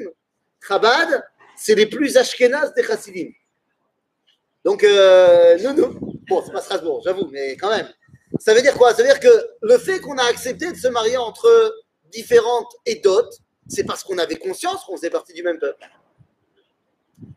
Chabad, 0.67 1.23
c'est 1.55 1.75
les 1.75 1.85
plus 1.85 2.17
Ashkenaz 2.17 2.73
des 2.73 2.81
Chassidim. 2.81 3.29
Donc, 4.65 4.83
euh, 4.83 5.59
nous, 5.59 5.73
nous. 5.73 6.10
Bon, 6.31 6.41
c'est 6.45 6.53
pas 6.53 6.61
Strasbourg, 6.61 7.01
j'avoue, 7.03 7.27
mais 7.27 7.57
quand 7.57 7.69
même. 7.69 7.93
Ça 8.39 8.53
veut 8.53 8.61
dire 8.61 8.73
quoi? 8.75 8.93
Ça 8.93 9.03
veut 9.03 9.09
dire 9.09 9.19
que 9.19 9.49
le 9.63 9.77
fait 9.77 9.99
qu'on 9.99 10.17
a 10.17 10.23
accepté 10.23 10.71
de 10.71 10.77
se 10.77 10.87
marier 10.87 11.17
entre 11.17 11.75
différentes 12.09 12.73
et 12.85 12.95
d'autres, 12.95 13.37
c'est 13.67 13.83
parce 13.83 14.01
qu'on 14.05 14.17
avait 14.17 14.37
conscience 14.37 14.85
qu'on 14.85 14.95
faisait 14.95 15.09
partie 15.09 15.33
du 15.33 15.43
même 15.43 15.59
peuple. 15.59 15.85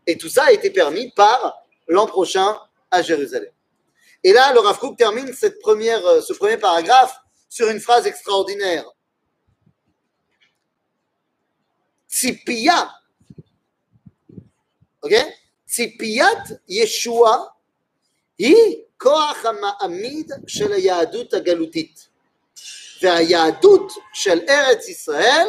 Et 0.07 0.17
tout 0.17 0.29
ça 0.29 0.45
a 0.45 0.53
été 0.53 0.71
permis 0.71 1.11
par 1.11 1.61
l'an 1.89 2.07
prochain 2.07 2.57
à 2.93 3.03
Jérusalem. 3.03 3.51
Et 4.23 4.33
là, 4.33 4.53
le 4.53 4.61
Rav 4.61 4.79
termine 4.97 5.29
euh, 5.29 6.21
ce 6.21 6.33
premier 6.33 6.57
paragraphe 6.57 7.17
sur 7.49 7.69
une 7.71 7.81
phrase 7.81 8.07
extraordinaire. 8.07 8.89
Tzipia. 12.09 12.93
Ok? 15.03 15.17
Tzipiat 15.67 16.45
Yeshua 16.69 17.54
היא 18.38 18.84
כוח 18.98 19.46
המעמיד 19.46 20.32
של 20.48 20.74
היהדות 20.74 21.34
הגלותית. 21.34 22.10
והיהדות 23.02 23.92
של 24.14 24.40
ארץ 24.50 24.88
ישראל 24.88 25.48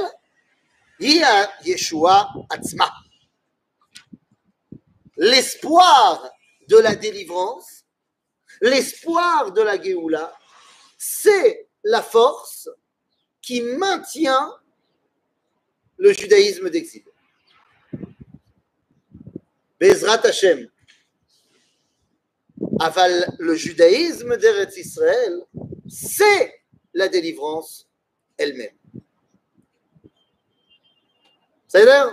היא 0.98 1.24
הישועה 1.24 2.24
עצמה. 2.50 2.86
L'espoir 5.18 6.30
de 6.68 6.78
la 6.78 6.94
délivrance, 6.94 7.84
l'espoir 8.62 9.52
de 9.52 9.60
la 9.60 9.76
Géoula, 9.76 10.32
c'est 10.96 11.68
la 11.84 12.02
force 12.02 12.70
qui 13.42 13.60
maintient 13.60 14.50
le 15.98 16.12
judaïsme 16.12 16.70
d'exil. 16.70 17.04
Bezrat 19.78 20.24
Hashem. 20.24 20.70
Aval, 22.79 23.33
le 23.39 23.55
judaïsme 23.55 24.35
d'Eretz 24.37 24.77
Israël, 24.77 25.41
c'est 25.87 26.61
la 26.93 27.07
délivrance 27.07 27.89
elle-même. 28.37 28.75
Ça 31.67 31.83
l'air 31.83 32.07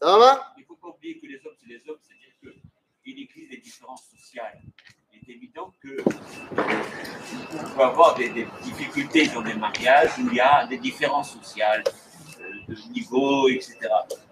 Ça 0.00 0.18
va 0.18 0.52
Il 0.56 0.60
ne 0.60 0.66
faut 0.66 0.76
pas 0.76 0.88
oublier 0.88 1.18
que 1.18 1.26
les 1.26 1.36
hommes, 1.44 1.54
c'est 1.60 1.68
les 1.68 1.88
hommes, 1.88 1.98
c'est-à-dire 2.02 2.54
qu'il 3.02 3.22
existe 3.22 3.50
des 3.50 3.56
différences 3.58 4.04
sociales. 4.16 4.60
Il 5.12 5.30
est 5.30 5.34
évident 5.34 5.74
que 5.80 5.96
on 7.52 7.76
peut 7.76 7.82
avoir 7.82 8.14
des, 8.16 8.28
des 8.30 8.46
difficultés 8.62 9.26
dans 9.28 9.42
des 9.42 9.54
mariages 9.54 10.10
où 10.18 10.28
il 10.28 10.34
y 10.34 10.40
a 10.40 10.66
des 10.66 10.78
différences 10.78 11.32
sociales, 11.32 11.82
euh, 12.40 12.74
de 12.74 12.92
niveau, 12.92 13.48
etc. 13.48 13.76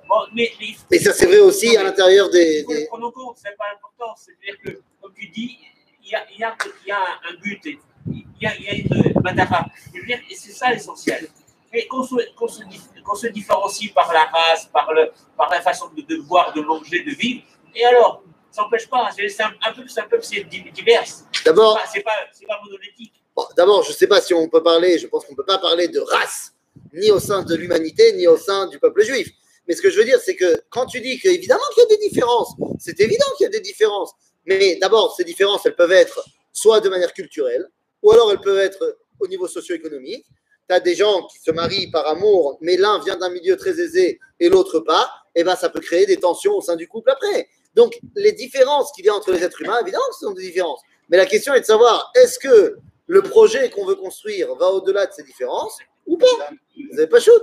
Bon, 0.09 0.21
mais, 0.35 0.51
mais 0.61 0.75
Et 0.91 0.99
ça, 1.01 1.13
c'est 1.13 1.27
vrai 1.27 1.39
aussi 1.41 1.77
à 1.77 1.83
l'intérieur 1.83 2.31
des. 2.31 2.63
faut 2.65 2.73
le 2.73 2.79
des- 2.79 2.87
prendre 2.87 3.07
en 3.09 3.11
compte, 3.11 3.37
c'est 3.43 3.57
pas 3.57 3.65
important. 3.75 4.15
C'est-à-dire 4.17 4.61
que, 4.65 4.81
comme 5.03 5.13
tu 5.15 5.29
dis, 5.29 5.59
il 6.05 6.11
y 6.11 6.15
a, 6.15 6.25
y 6.39 6.45
a, 6.45 6.57
y 6.87 6.91
a 6.93 6.99
un 7.31 7.35
but, 7.43 7.61
il 7.65 8.25
y 8.41 8.47
a, 8.47 8.57
y 8.57 8.69
a 8.69 8.75
une 8.75 9.13
matara. 9.23 9.67
Et 9.95 10.35
c'est 10.35 10.53
ça 10.53 10.71
l'essentiel. 10.73 11.29
Et 11.73 11.87
qu'on 11.89 12.03
se, 12.05 12.15
qu'on 12.37 12.47
se, 12.49 12.63
qu'on 13.05 13.15
se 13.17 13.27
différencie 13.27 13.93
par 13.93 14.13
la 14.13 14.25
race, 14.27 14.67
par, 14.73 14.93
le, 14.93 15.11
par 15.37 15.51
la 15.51 15.61
façon 15.61 15.87
de, 15.97 16.03
de 16.03 16.17
voir, 16.23 16.53
de 16.55 16.61
manger, 16.63 17.03
de 17.03 17.11
vivre. 17.11 17.43
Et 17.75 17.85
alors, 17.85 18.23
Ça 18.53 18.63
n'empêche 18.63 18.89
pas, 18.89 19.11
c'est 19.15 19.43
un, 19.43 19.53
un 19.69 19.73
peu, 19.75 19.83
c'est 19.87 20.01
un 20.01 20.09
peu 20.09 20.19
c'est 20.23 20.45
di- 20.45 20.71
divers. 20.73 21.05
D'abord, 21.45 21.77
pas, 21.77 21.85
c'est 21.93 22.01
pas, 22.01 22.17
c'est 22.33 22.47
pas 22.47 22.59
monolithique. 22.65 23.13
Bon, 23.35 23.45
D'abord, 23.57 23.83
je 23.83 23.91
ne 23.91 23.95
sais 23.95 24.07
pas 24.07 24.21
si 24.23 24.33
on 24.33 24.49
peut 24.49 24.63
parler, 24.63 24.99
je 24.99 25.09
pense 25.09 25.27
qu'on 25.27 25.33
ne 25.33 25.37
peut 25.37 25.45
pas 25.45 25.59
parler 25.59 25.89
de 25.89 26.01
race, 26.01 26.55
ni 26.95 27.11
au 27.11 27.19
sein 27.19 27.43
de 27.43 27.55
l'humanité, 27.55 28.15
ni 28.15 28.27
au 28.27 28.39
sein 28.39 28.67
du 28.69 28.79
peuple 28.79 29.03
juif. 29.05 29.29
Mais 29.67 29.75
ce 29.75 29.83
que 29.83 29.91
je 29.91 29.99
veux 29.99 30.05
dire, 30.05 30.21
c'est 30.21 30.37
que 30.37 30.61
quand 30.71 30.87
tu 30.87 31.01
dis 31.01 31.19
qu'évidemment 31.19 31.63
qu'il 31.75 31.83
y 31.83 31.87
a 31.87 31.97
des 31.97 32.09
différences, 32.09 32.55
c'est 32.79 33.01
évident 33.01 33.27
qu'il 33.37 33.45
y 33.45 33.47
a 33.47 33.51
des 33.51 33.61
différences. 33.61 34.13
Mais 34.45 34.77
d'abord, 34.77 35.15
ces 35.17 35.25
différences, 35.25 35.67
elles 35.67 35.75
peuvent 35.75 35.93
être 35.93 36.25
soit 36.53 36.81
de 36.81 36.89
manière 36.89 37.13
culturelle, 37.13 37.67
ou 38.03 38.13
alors 38.13 38.31
elles 38.31 38.41
peuvent 38.41 38.59
être 38.59 38.99
au 39.21 39.27
niveau 39.27 39.49
socio-économique. 39.49 40.25
Tu 40.69 40.75
as 40.75 40.81
des 40.81 40.95
gens 40.95 41.27
qui 41.27 41.39
se 41.39 41.51
marient 41.51 41.91
par 41.91 42.07
amour, 42.07 42.59
mais 42.61 42.77
l'un 42.77 42.99
vient 43.01 43.17
d'un 43.17 43.31
milieu 43.31 43.57
très 43.57 43.81
aisé 43.81 44.19
et 44.41 44.49
l'autre 44.49 44.81
pas, 44.81 45.11
et 45.35 45.45
ben 45.45 45.57
ça 45.57 45.69
peut 45.69 45.81
créer 45.81 46.07
des 46.07 46.17
tensions 46.17 46.55
au 46.55 46.61
sein 46.61 46.77
du 46.77 46.89
couple 46.89 47.11
après. 47.11 47.49
Donc, 47.75 47.99
les 48.15 48.33
différences 48.33 48.91
qu'il 48.93 49.05
y 49.05 49.09
a 49.09 49.15
entre 49.15 49.33
les 49.33 49.45
êtres 49.45 49.61
humains, 49.61 49.79
évidemment 49.83 50.05
que 50.09 50.15
ce 50.15 50.27
sont 50.27 50.33
des 50.33 50.43
différences. 50.43 50.81
Mais 51.09 51.19
la 51.19 51.27
question 51.27 51.55
est 51.55 51.61
de 51.61 51.67
savoir, 51.67 52.11
est-ce 52.17 52.39
que 52.39 52.79
le 53.07 53.23
projet 53.23 53.71
qu'on 53.71 53.85
veut 53.85 53.95
construire 53.95 54.55
va 54.55 54.71
au-delà 54.71 55.07
de 55.07 55.13
ces 55.13 55.23
différences 55.23 55.79
ou 56.07 56.17
pas? 56.17 56.27
Vous 56.75 56.97
n'avez 56.97 57.07
pas 57.07 57.21
shoot? 57.21 57.43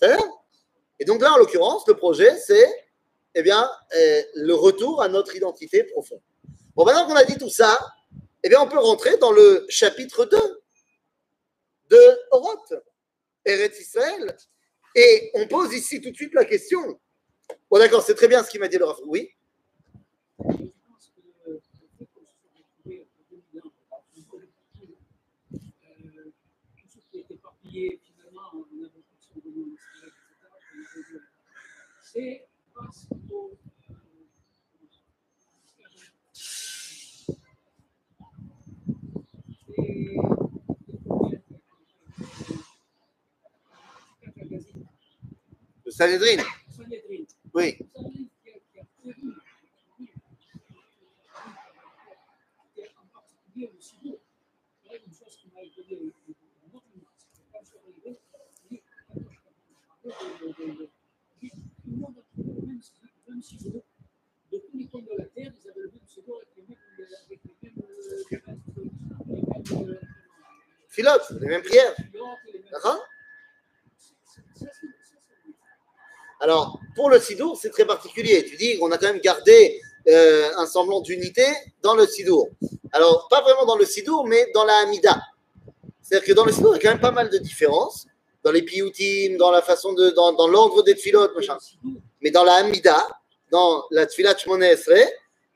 Va? 0.00 0.16
Et 0.98 1.04
donc 1.04 1.20
là, 1.20 1.32
en 1.32 1.38
l'occurrence, 1.38 1.86
le 1.86 1.94
projet, 1.94 2.36
c'est 2.38 2.68
eh 3.34 3.42
bien, 3.42 3.68
euh, 3.96 4.22
le 4.36 4.54
retour 4.54 5.02
à 5.02 5.08
notre 5.08 5.34
identité 5.34 5.84
profonde. 5.84 6.20
Bon, 6.74 6.84
maintenant 6.84 7.06
qu'on 7.06 7.16
a 7.16 7.24
dit 7.24 7.36
tout 7.36 7.50
ça, 7.50 7.78
eh 8.42 8.48
bien, 8.48 8.60
on 8.60 8.68
peut 8.68 8.78
rentrer 8.78 9.16
dans 9.18 9.32
le 9.32 9.66
chapitre 9.68 10.24
2 10.24 10.38
de 11.90 12.18
Oroth, 12.30 12.74
Eretz 13.44 13.80
Israël. 13.80 14.36
Et 14.94 15.30
on 15.34 15.48
pose 15.48 15.74
ici 15.74 16.00
tout 16.00 16.10
de 16.10 16.16
suite 16.16 16.34
la 16.34 16.44
question. 16.44 17.00
Bon, 17.70 17.78
d'accord, 17.78 18.02
c'est 18.02 18.14
très 18.14 18.28
bien 18.28 18.42
ce 18.44 18.50
qu'il 18.50 18.60
m'a 18.60 18.68
dit 18.68 18.78
le 18.78 18.84
Rav. 18.84 19.00
Oui 19.06 19.30
C'est 32.14 32.46
grâce 32.74 33.08
au. 33.32 33.50
euh, 33.90 33.94
Et- 39.76 40.16
Le 45.84 45.90
Sanhedrin 45.90 46.42
Sanhedrin. 46.70 47.24
Oui. 47.54 47.76
Sanhedrin 47.94 48.28
qui 48.42 48.50
a- 48.50 48.58
qui 48.72 48.78
a 48.80 48.84
prévu, 49.02 49.32
et 52.76 52.88
en 52.96 53.06
particulier 53.12 53.70
le 53.74 53.80
Sido. 53.80 54.18
Il 54.84 54.92
y 54.92 54.94
a 54.94 54.96
une 54.98 55.12
chose 55.12 55.36
qui 55.36 55.48
m'a 55.54 55.62
étonné, 55.62 55.96
un 55.98 56.76
autre 56.76 56.86
mot, 56.96 57.04
c'est 57.18 57.28
que 57.28 57.42
quand 57.52 57.60
je 57.62 57.66
suis 57.68 57.78
arrivé, 57.78 58.18
j'ai 58.70 58.76
dit, 58.76 58.82
de- 60.04 60.10
de- 60.10 60.52
de- 60.52 60.72
de- 60.74 60.90
tout 61.40 61.90
le 61.90 61.96
monde 61.96 62.16
a 62.18 62.22
trouvé 62.22 62.52
le 62.60 62.66
même 62.66 62.80
Sido- 62.82 63.08
le 63.26 63.32
même 63.32 63.42
Sido. 63.42 63.70
De 64.52 64.58
tous 64.58 64.76
les 64.78 64.86
coins 64.88 65.02
de 65.02 65.10
la 65.18 65.24
terre, 65.26 65.52
ils 65.54 65.68
avaient 65.70 65.80
le 65.80 65.90
même 65.90 66.06
Sido 66.06 66.34
avec 66.36 66.48
les 66.56 66.62
mêmes. 66.62 66.78
Avec 67.26 67.40
les 67.44 67.56
mêmes, 67.62 67.78
euh, 67.78 68.24
les 68.30 68.38
mêmes, 68.38 68.62
euh, 68.70 68.84
les 69.26 69.74
mêmes, 69.74 69.88
euh, 69.90 70.00
Les 71.40 71.46
mêmes 71.46 71.62
prières. 71.62 71.94
Alors, 76.40 76.78
pour 76.94 77.10
le 77.10 77.18
Sidour, 77.20 77.58
c'est 77.60 77.70
très 77.70 77.86
particulier. 77.86 78.44
Tu 78.44 78.56
dis 78.56 78.78
qu'on 78.78 78.90
a 78.90 78.98
quand 78.98 79.06
même 79.06 79.20
gardé 79.20 79.80
euh, 80.08 80.50
un 80.56 80.66
semblant 80.66 81.00
d'unité 81.00 81.46
dans 81.82 81.94
le 81.94 82.06
Sidour. 82.06 82.48
Alors, 82.92 83.28
pas 83.28 83.40
vraiment 83.42 83.64
dans 83.64 83.76
le 83.76 83.84
Sidour, 83.84 84.26
mais 84.26 84.50
dans 84.54 84.64
la 84.64 84.74
Hamida. 84.78 85.22
C'est-à-dire 86.02 86.28
que 86.28 86.32
dans 86.34 86.44
le 86.44 86.52
Sidour, 86.52 86.76
il 86.76 86.76
y 86.76 86.80
a 86.80 86.82
quand 86.82 86.94
même 86.94 87.00
pas 87.00 87.12
mal 87.12 87.30
de 87.30 87.38
différences. 87.38 88.06
Dans 88.42 88.52
les 88.52 88.60
piyutim, 88.60 89.38
dans 89.38 89.50
la 89.50 89.62
façon 89.62 89.94
de. 89.94 90.10
dans, 90.10 90.46
l'ordre 90.48 90.82
des 90.82 90.94
tfilotes, 90.94 91.34
machin. 91.34 91.56
Mais 92.20 92.30
dans 92.30 92.44
la 92.44 92.56
Hamida, 92.56 93.06
dans 93.50 93.84
la 93.90 94.06
Tfilat 94.06 94.36
Shmone 94.36 94.64
Esrei 94.64 95.08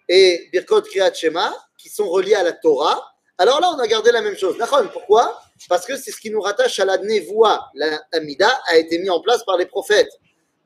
et 0.08 0.48
Birkot 0.52 0.82
Kriyat 0.82 1.12
Shema, 1.12 1.54
qui 1.76 1.90
sont 1.90 2.08
reliés 2.08 2.34
à 2.34 2.42
la 2.42 2.52
Torah, 2.52 3.17
alors 3.38 3.60
là, 3.60 3.70
on 3.70 3.78
a 3.78 3.86
gardé 3.86 4.10
la 4.10 4.20
même 4.20 4.36
chose. 4.36 4.56
Pourquoi? 4.92 5.40
Parce 5.68 5.86
que 5.86 5.96
c'est 5.96 6.10
ce 6.10 6.20
qui 6.20 6.30
nous 6.30 6.40
rattache 6.40 6.80
à 6.80 6.84
la 6.84 6.98
Nevoa. 6.98 7.70
La 7.74 8.02
Hamida 8.12 8.50
a 8.66 8.76
été 8.76 8.98
mis 8.98 9.10
en 9.10 9.20
place 9.20 9.44
par 9.44 9.56
les 9.56 9.66
prophètes. 9.66 10.10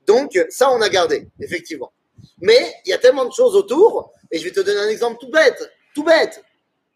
Donc, 0.06 0.38
ça, 0.48 0.70
on 0.70 0.80
a 0.80 0.88
gardé, 0.88 1.28
effectivement. 1.38 1.92
Mais 2.40 2.74
il 2.86 2.90
y 2.90 2.92
a 2.92 2.98
tellement 2.98 3.26
de 3.26 3.32
choses 3.32 3.54
autour, 3.54 4.12
et 4.30 4.38
je 4.38 4.44
vais 4.44 4.50
te 4.50 4.60
donner 4.60 4.80
un 4.80 4.88
exemple 4.88 5.18
tout 5.20 5.30
bête. 5.30 5.70
Tout 5.94 6.02
bête. 6.02 6.42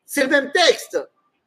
C'est 0.06 0.22
le 0.22 0.28
même 0.28 0.50
texte 0.50 0.98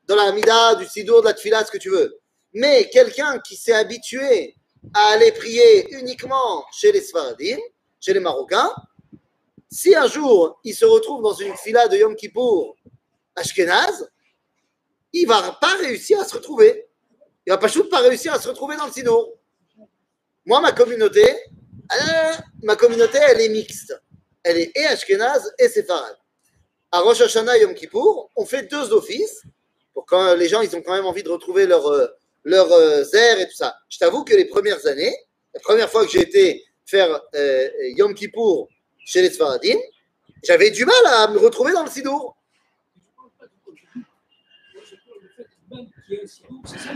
dans 0.08 0.16
la 0.16 0.24
Hamida, 0.24 0.76
du 0.76 0.86
Sidour, 0.86 1.22
de 1.22 1.28
la 1.28 1.34
Tfilat, 1.34 1.66
ce 1.66 1.72
que 1.72 1.78
tu 1.78 1.90
veux. 1.90 2.20
Mais 2.54 2.90
quelqu'un 2.90 3.40
qui 3.40 3.56
s'est 3.56 3.74
habitué 3.74 4.56
à 4.94 5.14
aller 5.14 5.32
prier 5.32 5.92
uniquement 5.96 6.66
chez 6.72 6.92
les 6.92 7.02
Sfaradim, 7.02 7.58
chez 8.00 8.14
les 8.14 8.20
Marocains, 8.20 8.74
si 9.72 9.96
un 9.96 10.08
jour 10.08 10.60
il 10.64 10.74
se 10.74 10.86
retrouve 10.86 11.22
dans 11.22 11.34
une 11.34 11.56
fila 11.58 11.88
de 11.88 11.98
Yom 11.98 12.16
Kippour 12.16 12.76
Ashkenaz, 13.36 14.08
il 15.14 15.28
va 15.28 15.58
pas 15.60 15.76
réussir 15.82 16.20
à 16.20 16.26
se 16.26 16.36
retrouver. 16.36 16.88
Il 17.46 17.52
va 17.52 17.58
pas 17.58 17.68
pas 17.90 18.00
réussir 18.02 18.34
à 18.34 18.40
se 18.40 18.48
retrouver 18.48 18.76
dans 18.78 18.86
le 18.86 18.92
Sidour. 18.92 19.34
Moi, 20.46 20.62
ma 20.62 20.72
communauté, 20.72 21.24
euh, 21.24 22.34
ma 22.64 22.76
communauté, 22.76 23.18
elle 23.22 23.42
est 23.42 23.50
mixte. 23.50 24.00
Elle 24.44 24.58
est 24.58 24.72
et 24.76 24.86
Ashkenaz 24.86 25.52
et 25.58 25.68
Séfarad. 25.68 26.16
À 26.92 27.02
Rosh 27.02 27.22
Hashanah 27.22 27.58
et 27.58 27.62
Yom 27.62 27.76
Kippour, 27.76 28.32
on 28.36 28.46
fait 28.46 28.64
deux 28.64 28.94
offices 28.94 29.44
pour 29.94 30.06
quand 30.06 30.34
les 30.36 30.48
gens 30.48 30.62
ils 30.62 30.76
ont 30.76 30.82
quand 30.82 30.94
même 30.94 31.06
envie 31.06 31.24
de 31.24 31.30
retrouver 31.30 31.68
leur, 31.68 31.86
euh, 31.88 32.08
leur 32.44 32.72
euh, 32.72 33.04
zer 33.04 33.40
et 33.40 33.48
tout 33.48 33.56
ça. 33.56 33.76
Je 33.90 34.00
t'avoue 34.00 34.24
que 34.24 34.34
les 34.34 34.46
premières 34.46 34.86
années, 34.88 35.16
la 35.54 35.60
première 35.60 35.90
fois 35.90 36.06
que 36.06 36.12
j'ai 36.12 36.22
été 36.22 36.64
faire 36.86 37.22
euh, 37.36 37.70
Yom 37.98 38.14
Kippour 38.16 38.70
chez 39.06 39.22
les 39.22 39.30
Sfaradim, 39.30 39.78
j'avais 40.44 40.72
du 40.72 40.86
mal 40.86 41.06
à 41.06 41.28
me 41.28 41.38
retrouver 41.38 41.74
dans 41.74 41.84
le 41.84 41.90
Sidour. 41.90 42.36
je 42.90 42.96
ne 42.96 43.16
parle 43.16 43.30
pas 43.40 43.46
du 43.46 43.60
contenu. 43.64 44.06
Moi, 44.74 44.84
je 44.84 44.96
parle 44.96 45.22
du 45.22 45.30
fait 45.30 45.46
c'est 46.66 46.80
ça, 46.80 46.90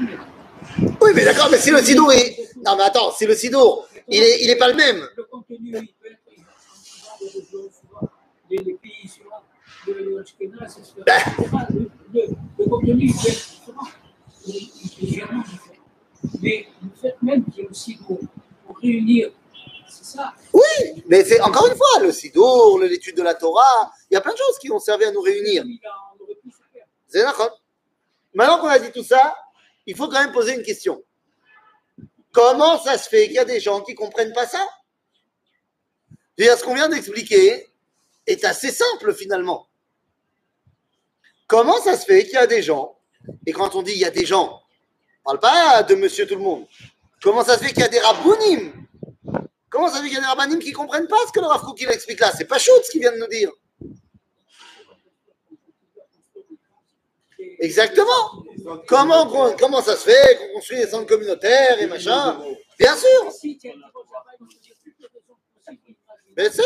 Oui, 1.02 1.12
mais 1.16 1.26
d'accord, 1.26 1.50
mais 1.52 1.58
si 1.58 1.72
le 1.72 1.82
Sidour 1.82 2.12
est. 2.14 2.38
Non, 2.66 2.76
mais 2.78 2.84
attends, 2.84 3.12
si 3.12 3.26
le 3.26 3.36
Sidour, 3.36 3.88
il 4.08 4.22
est, 4.22 4.44
il 4.44 4.50
est 4.50 4.56
pas 4.56 4.70
le 4.70 4.76
même. 4.76 5.08
Le 5.16 5.24
contenu, 5.24 5.58
il 5.60 5.72
peut 5.72 6.08
être 6.08 6.20
suivant 6.30 8.10
les 8.50 8.74
pays, 8.74 9.08
suivant 9.08 9.44
le, 9.88 9.94
le 9.94 10.26
contenu, 12.70 13.06
il 13.06 13.14
peut 13.14 13.30
être 13.30 13.50
différent, 13.50 13.88
il 14.48 14.56
est 14.56 15.02
légèrement 15.02 15.44
différent. 15.44 15.76
Mais 16.42 16.68
le 16.82 16.90
fait 17.00 17.16
même 17.22 17.44
qu'il 17.46 17.64
y 17.64 17.66
ait 17.66 17.70
aussi 17.70 17.98
pour, 17.98 18.20
pour 18.66 18.78
réunir, 18.78 19.32
c'est 19.90 20.06
ça. 20.06 20.34
Oui, 20.54 21.04
mais 21.08 21.24
c'est 21.24 21.42
encore 21.42 21.68
une 21.68 21.76
fois, 21.76 22.00
le 22.02 22.12
Sidour, 22.12 22.80
l'étude 22.80 23.18
de 23.18 23.24
la 23.24 23.36
Torah, 23.36 23.92
il 24.10 24.14
y 24.16 24.18
a 24.18 24.22
plein 24.22 24.34
de 24.34 24.38
choses 24.38 24.58
qui 24.60 24.72
ont 24.72 24.80
servi 24.80 25.06
à 25.06 25.12
nous 25.12 25.22
réunir. 25.22 25.64
Il. 25.66 25.80
C'est 27.08 27.22
d'accord. 27.22 27.63
Maintenant 28.34 28.60
qu'on 28.60 28.68
a 28.68 28.80
dit 28.80 28.92
tout 28.92 29.04
ça, 29.04 29.36
il 29.86 29.96
faut 29.96 30.08
quand 30.08 30.22
même 30.22 30.32
poser 30.32 30.54
une 30.56 30.64
question. 30.64 31.04
Comment 32.32 32.80
ça 32.80 32.98
se 32.98 33.08
fait 33.08 33.26
qu'il 33.26 33.36
y 33.36 33.40
a 33.40 33.46
des 33.46 33.60
gens 33.60 33.82
qui 33.82 33.92
ne 33.92 33.98
comprennent 33.98 34.34
pas 34.34 34.48
ça? 34.48 34.68
Dire, 36.38 36.58
ce 36.58 36.64
qu'on 36.64 36.74
vient 36.74 36.90
d'expliquer 36.90 37.70
est 38.26 38.44
assez 38.44 38.72
simple 38.72 39.14
finalement. 39.14 39.68
Comment 41.46 41.80
ça 41.80 41.96
se 41.96 42.06
fait 42.06 42.24
qu'il 42.24 42.34
y 42.34 42.38
a 42.38 42.48
des 42.48 42.64
gens, 42.64 42.98
et 43.46 43.52
quand 43.52 43.76
on 43.76 43.84
dit 43.84 43.92
il 43.92 44.00
y 44.00 44.06
a 44.06 44.12
des 44.12 44.26
gens, 44.26 44.64
on 45.26 45.34
ne 45.34 45.38
parle 45.38 45.54
pas 45.54 45.84
de 45.84 45.94
monsieur 45.94 46.26
tout 46.26 46.36
le 46.36 46.42
monde. 46.42 46.66
Comment 47.22 47.44
ça 47.44 47.58
se 47.58 47.64
fait 47.64 47.70
qu'il 47.70 47.82
y 47.82 47.86
a 47.86 47.90
des 47.90 48.00
rabbounim? 48.00 48.88
Comment 49.70 49.90
ça 49.90 49.98
se 49.98 50.02
fait 50.02 50.08
qu'il 50.08 50.16
y 50.16 50.18
a 50.18 50.22
des 50.22 50.28
rabbanim 50.28 50.60
qui 50.60 50.72
ne 50.72 50.76
comprennent 50.76 51.08
pas 51.08 51.18
ce 51.28 51.32
que 51.32 51.40
le 51.40 51.46
Rav 51.46 51.62
Kook, 51.62 51.80
il 51.82 51.90
explique 51.90 52.20
là? 52.20 52.32
C'est 52.36 52.46
pas 52.46 52.58
chaud 52.58 52.74
ce 52.84 52.90
qu'il 52.90 53.02
vient 53.02 53.12
de 53.12 53.18
nous 53.18 53.28
dire. 53.28 53.52
Exactement. 57.64 58.44
Comment, 58.88 59.56
comment 59.58 59.82
ça 59.82 59.96
se 59.96 60.04
fait 60.04 60.38
qu'on 60.38 60.56
construit 60.56 60.80
des 60.80 60.88
centres 60.88 61.08
communautaires 61.08 61.80
et 61.80 61.88
machin 61.88 62.38
Bien 62.78 62.98
sûr, 62.98 63.32
mais 66.36 66.50
c'est. 66.50 66.64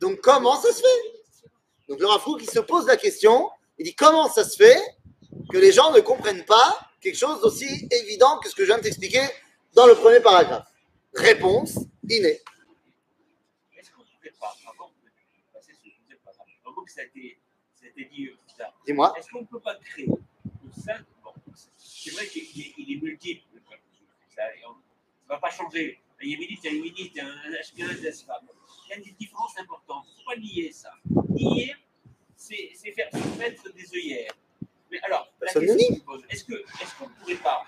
Donc 0.00 0.20
comment 0.20 0.56
ça 0.60 0.72
se 0.72 0.80
fait 0.80 1.88
Donc 1.88 2.00
le 2.00 2.06
Rafou 2.06 2.36
qui 2.38 2.46
se 2.46 2.58
pose 2.58 2.86
la 2.88 2.96
question, 2.96 3.48
il 3.78 3.84
dit 3.84 3.94
comment 3.94 4.28
ça 4.28 4.42
se 4.42 4.56
fait 4.56 4.82
que 5.52 5.58
les 5.58 5.70
gens 5.70 5.92
ne 5.92 6.00
comprennent 6.00 6.44
pas 6.44 6.76
quelque 7.00 7.16
chose 7.16 7.40
d'aussi 7.40 7.86
évident 7.92 8.40
que 8.40 8.48
ce 8.48 8.56
que 8.56 8.62
je 8.62 8.66
viens 8.66 8.78
de 8.78 8.82
t'expliquer 8.82 9.22
dans 9.74 9.86
le 9.86 9.94
premier 9.94 10.18
paragraphe? 10.18 10.66
Réponse 11.14 11.78
innée. 12.08 12.40
Est-ce 13.78 13.92
qu'on 13.92 14.02
ne 14.02 14.30
pas, 14.40 14.56
avant 14.66 14.88
de 14.88 15.52
passer 15.52 15.72
que 15.72 16.92
ça 16.92 17.02
a 17.02 17.04
été, 17.04 17.38
dit 18.10 18.30
Dis-moi. 18.86 19.14
est-ce 19.18 19.28
qu'on 19.30 19.40
ne 19.40 19.46
peut 19.46 19.60
pas 19.60 19.74
créer 19.76 20.08
sein 20.76 20.98
bon, 21.22 21.32
C'est 21.76 22.10
vrai 22.10 22.26
qu'il 22.26 22.42
est, 22.42 22.74
il 22.78 22.96
est 22.96 23.00
multiple, 23.02 23.42
ça 24.34 24.42
ne 24.44 25.28
va 25.28 25.38
pas 25.38 25.50
changer. 25.50 26.00
Un 26.22 26.26
yéménite, 26.26 26.64
un 26.66 26.70
yéménite, 26.70 27.18
un 27.18 27.52
ashkenaz, 27.60 28.06
un 28.06 28.12
sfar. 28.12 28.40
a 28.90 28.96
une 28.96 29.02
différence 29.18 29.58
importante. 29.58 30.04
Il 30.08 30.12
ne 30.12 30.16
faut 30.18 30.30
pas 30.30 30.36
nier 30.36 30.72
ça. 30.72 30.90
Nier, 31.30 31.74
c'est 32.36 32.92
faire 32.92 33.08
se 33.12 33.38
mettre 33.38 33.72
des 33.72 33.94
œillères. 33.94 34.32
Mais 34.90 35.00
alors, 35.00 35.32
la 35.40 35.52
ne 35.60 35.66
question 35.66 35.88
que 35.88 35.94
je 35.94 36.00
pose, 36.00 36.22
est-ce 36.30 36.44
que- 36.44 36.64
est-ce 36.80 36.94
qu'on 36.96 37.08
ne 37.08 37.14
pourrait 37.14 37.34
pas 37.36 37.64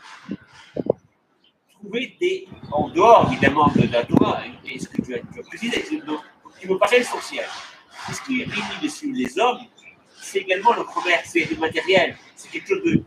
trouver 1.73 2.17
des, 2.21 2.49
en 2.73 2.89
dehors 2.89 3.31
évidemment 3.33 3.69
de 3.69 3.87
la 3.93 4.05
Torah, 4.05 4.43
et 4.65 4.79
ce 4.79 4.89
que 4.89 5.03
tu 5.03 5.15
as, 5.15 5.21
tu 5.21 5.41
as 5.41 5.43
précisé, 5.43 5.83
qui 5.83 6.67
me 6.69 6.79
paraît 6.79 7.01
essentiel. 7.01 7.47
Et 8.09 8.13
ce 8.13 8.23
qui 8.23 8.45
réunit 8.45 9.13
les 9.15 9.39
hommes, 9.39 9.61
c'est 10.29 10.41
également 10.41 10.75
le 10.75 10.85
commerce, 10.85 11.31
c'est 11.33 11.51
le 11.51 11.57
matériel. 11.57 12.17
C'est 12.37 12.51
quelque 12.51 12.69
chose 12.69 12.83
de, 12.85 13.03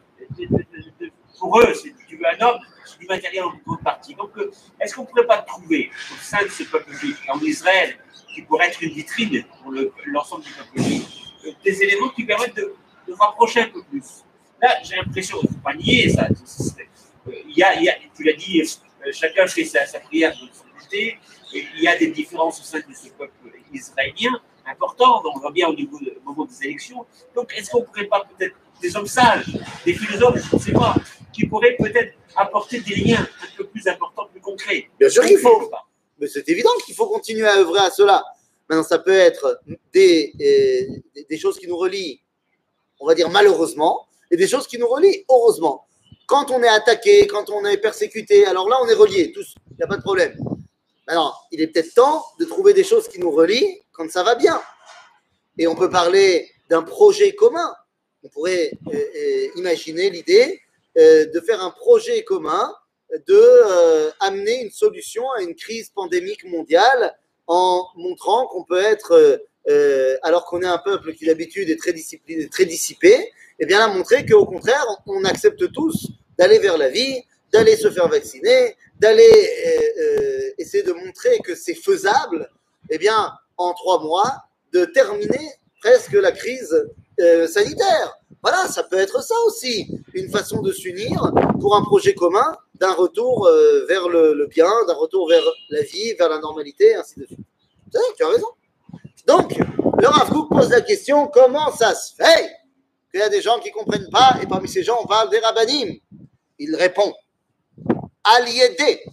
pour 1.39 1.59
eux, 1.59 1.73
c'est 1.73 1.93
veux 2.21 2.27
un 2.27 2.45
homme, 2.45 2.59
c'est 2.85 2.99
du 2.99 3.07
matériel 3.07 3.43
en 3.43 3.53
grande. 3.65 3.79
Donc, 4.17 4.37
euh, 4.37 4.51
est-ce 4.79 4.95
qu'on 4.95 5.01
ne 5.03 5.07
pourrait 5.07 5.25
pas 5.25 5.39
trouver 5.39 5.89
au 6.11 6.17
sein 6.21 6.43
de 6.43 6.49
ce 6.49 6.63
peuple 6.63 6.93
juif, 6.93 7.17
en 7.29 7.39
Israël, 7.39 7.97
qui 8.33 8.41
pourrait 8.43 8.67
être 8.67 8.81
une 8.81 8.93
vitrine 8.93 9.43
pour 9.61 9.71
le- 9.71 9.91
l'ensemble 10.05 10.43
du 10.43 10.51
peuple 10.51 10.81
juif, 10.81 11.05
euh, 11.45 11.51
des 11.63 11.83
éléments 11.83 12.09
qui 12.09 12.23
permettent 12.23 12.55
de, 12.55 12.73
de 13.07 13.13
rapprocher 13.13 13.61
un 13.61 13.69
peu 13.69 13.83
plus? 13.83 14.23
Là, 14.61 14.77
j'ai 14.83 14.95
l'impression, 14.95 15.37
il 15.41 15.49
ne 15.49 15.53
faut 15.53 15.63
pas 15.63 15.73
nier 15.73 16.09
ça. 16.09 16.27
Il 17.47 17.57
y 17.57 17.63
a, 17.63 17.95
tu 18.15 18.23
l'as 18.23 18.33
dit, 18.33 18.61
euh, 18.61 19.11
chacun 19.11 19.47
fait 19.47 19.65
sa, 19.65 19.99
prière 19.99 20.31
de 20.31 20.47
son 20.53 20.65
côté. 20.79 21.17
Il 21.53 21.81
y 21.81 21.87
a 21.87 21.97
des 21.97 22.07
différences 22.07 22.59
au 22.61 22.63
sein 22.63 22.79
de 22.79 22.93
ce 22.93 23.09
peuple 23.09 23.51
israélien 23.73 24.39
importantes. 24.71 25.23
On 25.33 25.39
voit 25.39 25.51
bien 25.51 25.67
au 25.67 25.75
niveau 25.75 25.97
de- 25.99 26.13
au 26.25 26.29
moment 26.29 26.45
des 26.45 26.65
élections. 26.65 27.05
Donc, 27.35 27.53
est-ce 27.55 27.69
qu'on 27.69 27.81
ne 27.81 27.85
pourrait 27.85 28.05
pas 28.07 28.21
peut-être 28.29 28.55
des 28.81 28.95
hommes 28.95 29.07
sages, 29.07 29.47
des 29.85 29.93
philosophes, 29.93 30.39
je 30.49 30.55
ne 30.55 30.61
sais 30.61 30.71
pas, 30.73 30.95
qui 31.33 31.45
pourraient 31.47 31.75
peut-être 31.77 32.13
apporter 32.35 32.79
des 32.79 32.95
liens 32.95 33.27
un 33.43 33.57
peu 33.57 33.65
plus 33.67 33.87
importants, 33.87 34.25
plus 34.31 34.41
concrets? 34.41 34.87
Bien 34.99 35.09
sûr 35.09 35.23
qu'il 35.23 35.37
faut. 35.37 35.69
Mais 36.19 36.27
c'est 36.27 36.47
évident 36.49 36.69
qu'il 36.85 36.95
faut 36.95 37.07
continuer 37.07 37.47
à 37.47 37.57
œuvrer 37.57 37.79
à 37.79 37.89
cela. 37.89 38.23
Maintenant, 38.69 38.83
ça 38.83 38.99
peut 38.99 39.11
être 39.29 39.59
des, 39.93 40.33
euh, 40.39 40.95
des- 41.15 41.25
des 41.29 41.37
choses 41.37 41.57
qui 41.59 41.67
nous 41.67 41.77
relient, 41.77 42.21
on 42.99 43.05
va 43.07 43.15
dire 43.15 43.29
malheureusement, 43.29 44.07
et 44.29 44.37
des 44.37 44.47
choses 44.47 44.65
qui 44.67 44.77
nous 44.77 44.87
relient 44.87 45.25
heureusement. 45.29 45.85
Quand 46.27 46.51
on 46.51 46.63
est 46.63 46.69
attaqué, 46.69 47.27
quand 47.27 47.49
on 47.49 47.65
est 47.65 47.77
persécuté, 47.77 48.45
alors 48.45 48.69
là, 48.69 48.77
on 48.81 48.87
est 48.87 48.93
reliés 48.93 49.31
tous, 49.33 49.55
il 49.71 49.77
n'y 49.77 49.83
a 49.83 49.87
pas 49.87 49.97
de 49.97 50.01
problème. 50.01 50.33
Maintenant, 51.11 51.33
il 51.51 51.59
est 51.59 51.67
peut-être 51.67 51.93
temps 51.93 52.23
de 52.39 52.45
trouver 52.45 52.73
des 52.73 52.85
choses 52.85 53.09
qui 53.09 53.19
nous 53.19 53.31
relient 53.31 53.81
quand 53.91 54.09
ça 54.09 54.23
va 54.23 54.35
bien. 54.35 54.61
Et 55.57 55.67
on 55.67 55.75
peut 55.75 55.89
parler 55.89 56.49
d'un 56.69 56.83
projet 56.83 57.35
commun. 57.35 57.75
On 58.23 58.29
pourrait 58.29 58.71
euh, 58.87 58.95
euh, 58.95 59.47
imaginer 59.57 60.09
l'idée 60.09 60.61
euh, 60.97 61.25
de 61.25 61.39
faire 61.41 61.61
un 61.61 61.71
projet 61.71 62.23
commun 62.23 62.73
de 63.27 64.09
amener 64.21 64.63
une 64.63 64.71
solution 64.71 65.29
à 65.31 65.41
une 65.41 65.53
crise 65.53 65.89
pandémique 65.89 66.45
mondiale 66.45 67.13
en 67.45 67.85
montrant 67.97 68.47
qu'on 68.47 68.63
peut 68.63 68.81
être, 68.81 69.41
alors 70.23 70.45
qu'on 70.45 70.61
est 70.61 70.65
un 70.65 70.77
peuple 70.77 71.13
qui 71.13 71.25
d'habitude 71.25 71.69
est 71.69 71.75
très 71.75 71.91
discipliné, 71.91 72.47
très 72.47 72.63
dissipé, 72.63 73.33
et 73.59 73.65
bien 73.65 73.79
là 73.79 73.89
montrer 73.89 74.25
qu'au 74.25 74.45
contraire, 74.45 74.85
on 75.07 75.25
accepte 75.25 75.73
tous 75.73 76.07
d'aller 76.37 76.59
vers 76.59 76.77
la 76.77 76.87
vie, 76.87 77.21
d'aller 77.51 77.75
se 77.75 77.89
faire 77.89 78.07
vacciner, 78.07 78.75
d'aller 78.99 79.23
euh, 79.23 80.03
euh, 80.03 80.51
essayer 80.57 80.83
de 80.83 80.93
montrer 80.93 81.39
que 81.39 81.55
c'est 81.55 81.75
faisable, 81.75 82.49
et 82.89 82.97
bien 82.97 83.31
en 83.57 83.73
trois 83.73 84.01
mois, 84.01 84.31
de 84.73 84.85
terminer 84.85 85.51
presque 85.81 86.13
la 86.13 86.31
crise 86.31 86.73
euh, 87.19 87.47
sanitaire. 87.47 88.17
Voilà, 88.41 88.67
ça 88.67 88.83
peut 88.83 88.97
être 88.97 89.23
ça 89.23 89.35
aussi, 89.47 89.91
une 90.13 90.29
façon 90.29 90.61
de 90.61 90.71
s'unir 90.71 91.31
pour 91.59 91.75
un 91.75 91.83
projet 91.83 92.13
commun 92.15 92.57
d'un 92.75 92.93
retour 92.93 93.47
vers 93.87 94.09
le, 94.09 94.47
bien, 94.47 94.69
d'un 94.87 94.95
retour 94.95 95.29
vers 95.29 95.43
la 95.69 95.83
vie, 95.83 96.13
vers 96.13 96.29
la 96.29 96.39
normalité, 96.39 96.95
ainsi 96.95 97.19
de 97.19 97.25
suite. 97.25 97.39
Tu 98.17 98.23
as 98.23 98.27
raison. 98.27 98.47
Donc, 99.27 99.55
le 99.99 100.07
Rav 100.07 100.29
Kook 100.29 100.49
pose 100.49 100.69
la 100.69 100.81
question 100.81 101.27
comment 101.27 101.71
ça 101.71 101.93
se 101.93 102.15
fait 102.15 102.49
qu'il 103.11 103.19
y 103.19 103.23
a 103.23 103.29
des 103.29 103.41
gens 103.41 103.59
qui 103.59 103.69
ne 103.69 103.73
comprennent 103.73 104.09
pas, 104.09 104.39
et 104.41 104.47
parmi 104.47 104.67
ces 104.67 104.81
gens, 104.81 104.97
on 105.03 105.05
parle 105.05 105.29
des 105.29 105.37
rabbinim 105.37 105.99
Il 106.57 106.75
répond 106.75 107.13
Aliédé. 108.24 109.04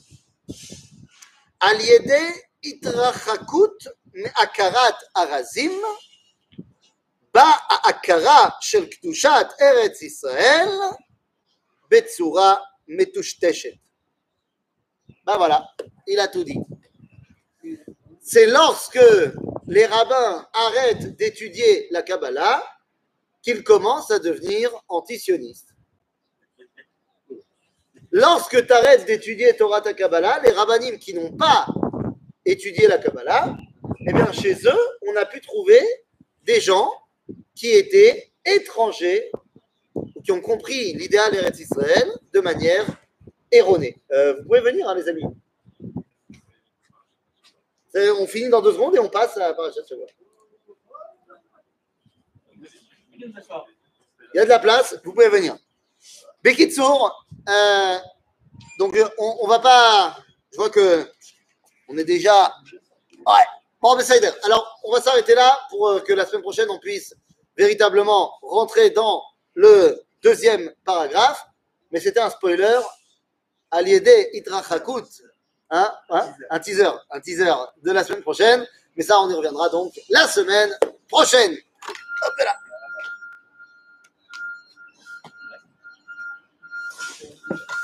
Aliédé 1.60 2.22
itrachakut 2.64 3.88
me'akarat 4.14 4.98
arazim 5.16 5.72
בההכרה 7.34 8.50
של 8.62 8.90
קדושת 8.90 9.46
ארץ 9.62 10.02
ישראל 10.02 10.70
בצורה 11.90 12.56
מטושטשת. 12.88 13.74
Ben 15.26 15.38
voilà, 15.38 15.66
il 16.08 16.20
a 16.20 16.28
tout 16.28 16.44
dit. 16.44 16.60
C'est 18.22 18.46
lorsque 18.46 19.00
les 19.68 19.86
rabbins 19.86 20.48
arrêtent 20.54 21.16
d'étudier 21.16 21.88
la 21.92 22.02
Kabbalah 22.02 22.62
qu'ils 23.42 23.64
commencent 23.64 24.12
à 24.12 24.20
devenir 24.20 24.70
antisionistes. 24.90 25.67
Lorsque 28.11 28.67
tu 28.67 28.73
arrêtes 28.73 29.05
d'étudier 29.07 29.55
Torah 29.57 29.81
ta 29.81 29.93
Kabbalah, 29.93 30.41
les 30.45 30.53
rabbinim 30.53 30.99
qui 30.99 31.15
n'ont 31.15 31.33
pas 31.37 31.67
étudié 32.45 32.89
la 32.89 32.99
Kabbalah, 32.99 33.55
eh 34.07 34.13
bien 34.13 34.33
chez 34.33 34.55
eux, 34.55 34.89
on 35.07 35.17
a 35.17 35.27
pu 35.27 35.41
trouver 35.41 35.81
des 36.45 36.61
gens 36.61 36.91
qui 37.55 37.71
étaient 37.71 38.33
étrangers, 38.45 39.31
qui 40.25 40.33
ont 40.33 40.41
compris 40.41 40.95
l'idéal 40.95 41.35
Eretz 41.35 41.61
Israël 41.61 42.11
de 42.33 42.41
manière 42.41 42.87
erronée. 43.53 43.97
Euh, 44.13 44.35
vous 44.35 44.45
pouvez 44.45 44.61
venir, 44.61 44.89
hein, 44.89 44.95
les 44.95 45.09
amis. 45.09 45.25
C'est- 47.93 48.11
On 48.11 48.27
finit 48.27 48.49
dans 48.49 48.63
deux 48.63 48.73
secondes 48.73 48.97
et 48.97 48.99
on 48.99 49.09
passe 49.09 49.37
à 49.37 49.53
parachat. 49.53 49.81
Il 54.35 54.37
y 54.37 54.39
a 54.39 54.45
de 54.45 54.49
la 54.49 54.59
place, 54.59 54.99
vous 55.05 55.13
pouvez 55.13 55.29
venir. 55.29 55.57
Bekitsour, 56.43 57.27
euh, 57.49 57.99
donc 58.79 58.97
euh, 58.97 59.09
on, 59.19 59.47
va 59.47 59.59
pas. 59.59 60.17
Je 60.53 60.57
vois 60.57 60.71
que 60.71 61.11
on 61.89 61.97
est 61.97 62.05
déjà. 62.05 62.55
Ouais. 63.27 63.45
Bon. 63.81 63.97
Alors, 64.45 64.81
on 64.85 64.93
va 64.93 65.01
s'arrêter 65.01 65.35
là 65.35 65.59
pour 65.71 65.89
euh, 65.89 66.01
que 66.01 66.13
la 66.13 66.27
semaine 66.27 66.43
prochaine 66.43 66.69
on 66.71 66.79
puisse 66.79 67.15
véritablement 67.57 68.33
rentrer 68.43 68.91
dans 68.91 69.23
le 69.55 70.03
deuxième 70.23 70.73
paragraphe. 70.85 71.45
Mais 71.91 72.01
c'était 72.01 72.21
un 72.21 72.31
spoiler. 72.31 72.81
Aliédé 73.71 74.31
Itrachakut. 74.33 75.05
Hein, 75.71 75.93
hein, 76.09 76.35
un 76.49 76.59
teaser, 76.61 76.91
un 77.11 77.21
teaser 77.21 77.53
de 77.83 77.93
la 77.93 78.03
semaine 78.03 78.23
prochaine. 78.23 78.67
Mais 78.97 79.05
ça, 79.05 79.21
on 79.21 79.29
y 79.31 79.35
reviendra 79.35 79.69
donc 79.69 79.93
la 80.09 80.27
semaine 80.27 80.71
prochaine. 81.09 81.53
Hop 81.53 82.35
là. 82.39 82.57
Thank 87.51 87.63
you. 87.71 87.78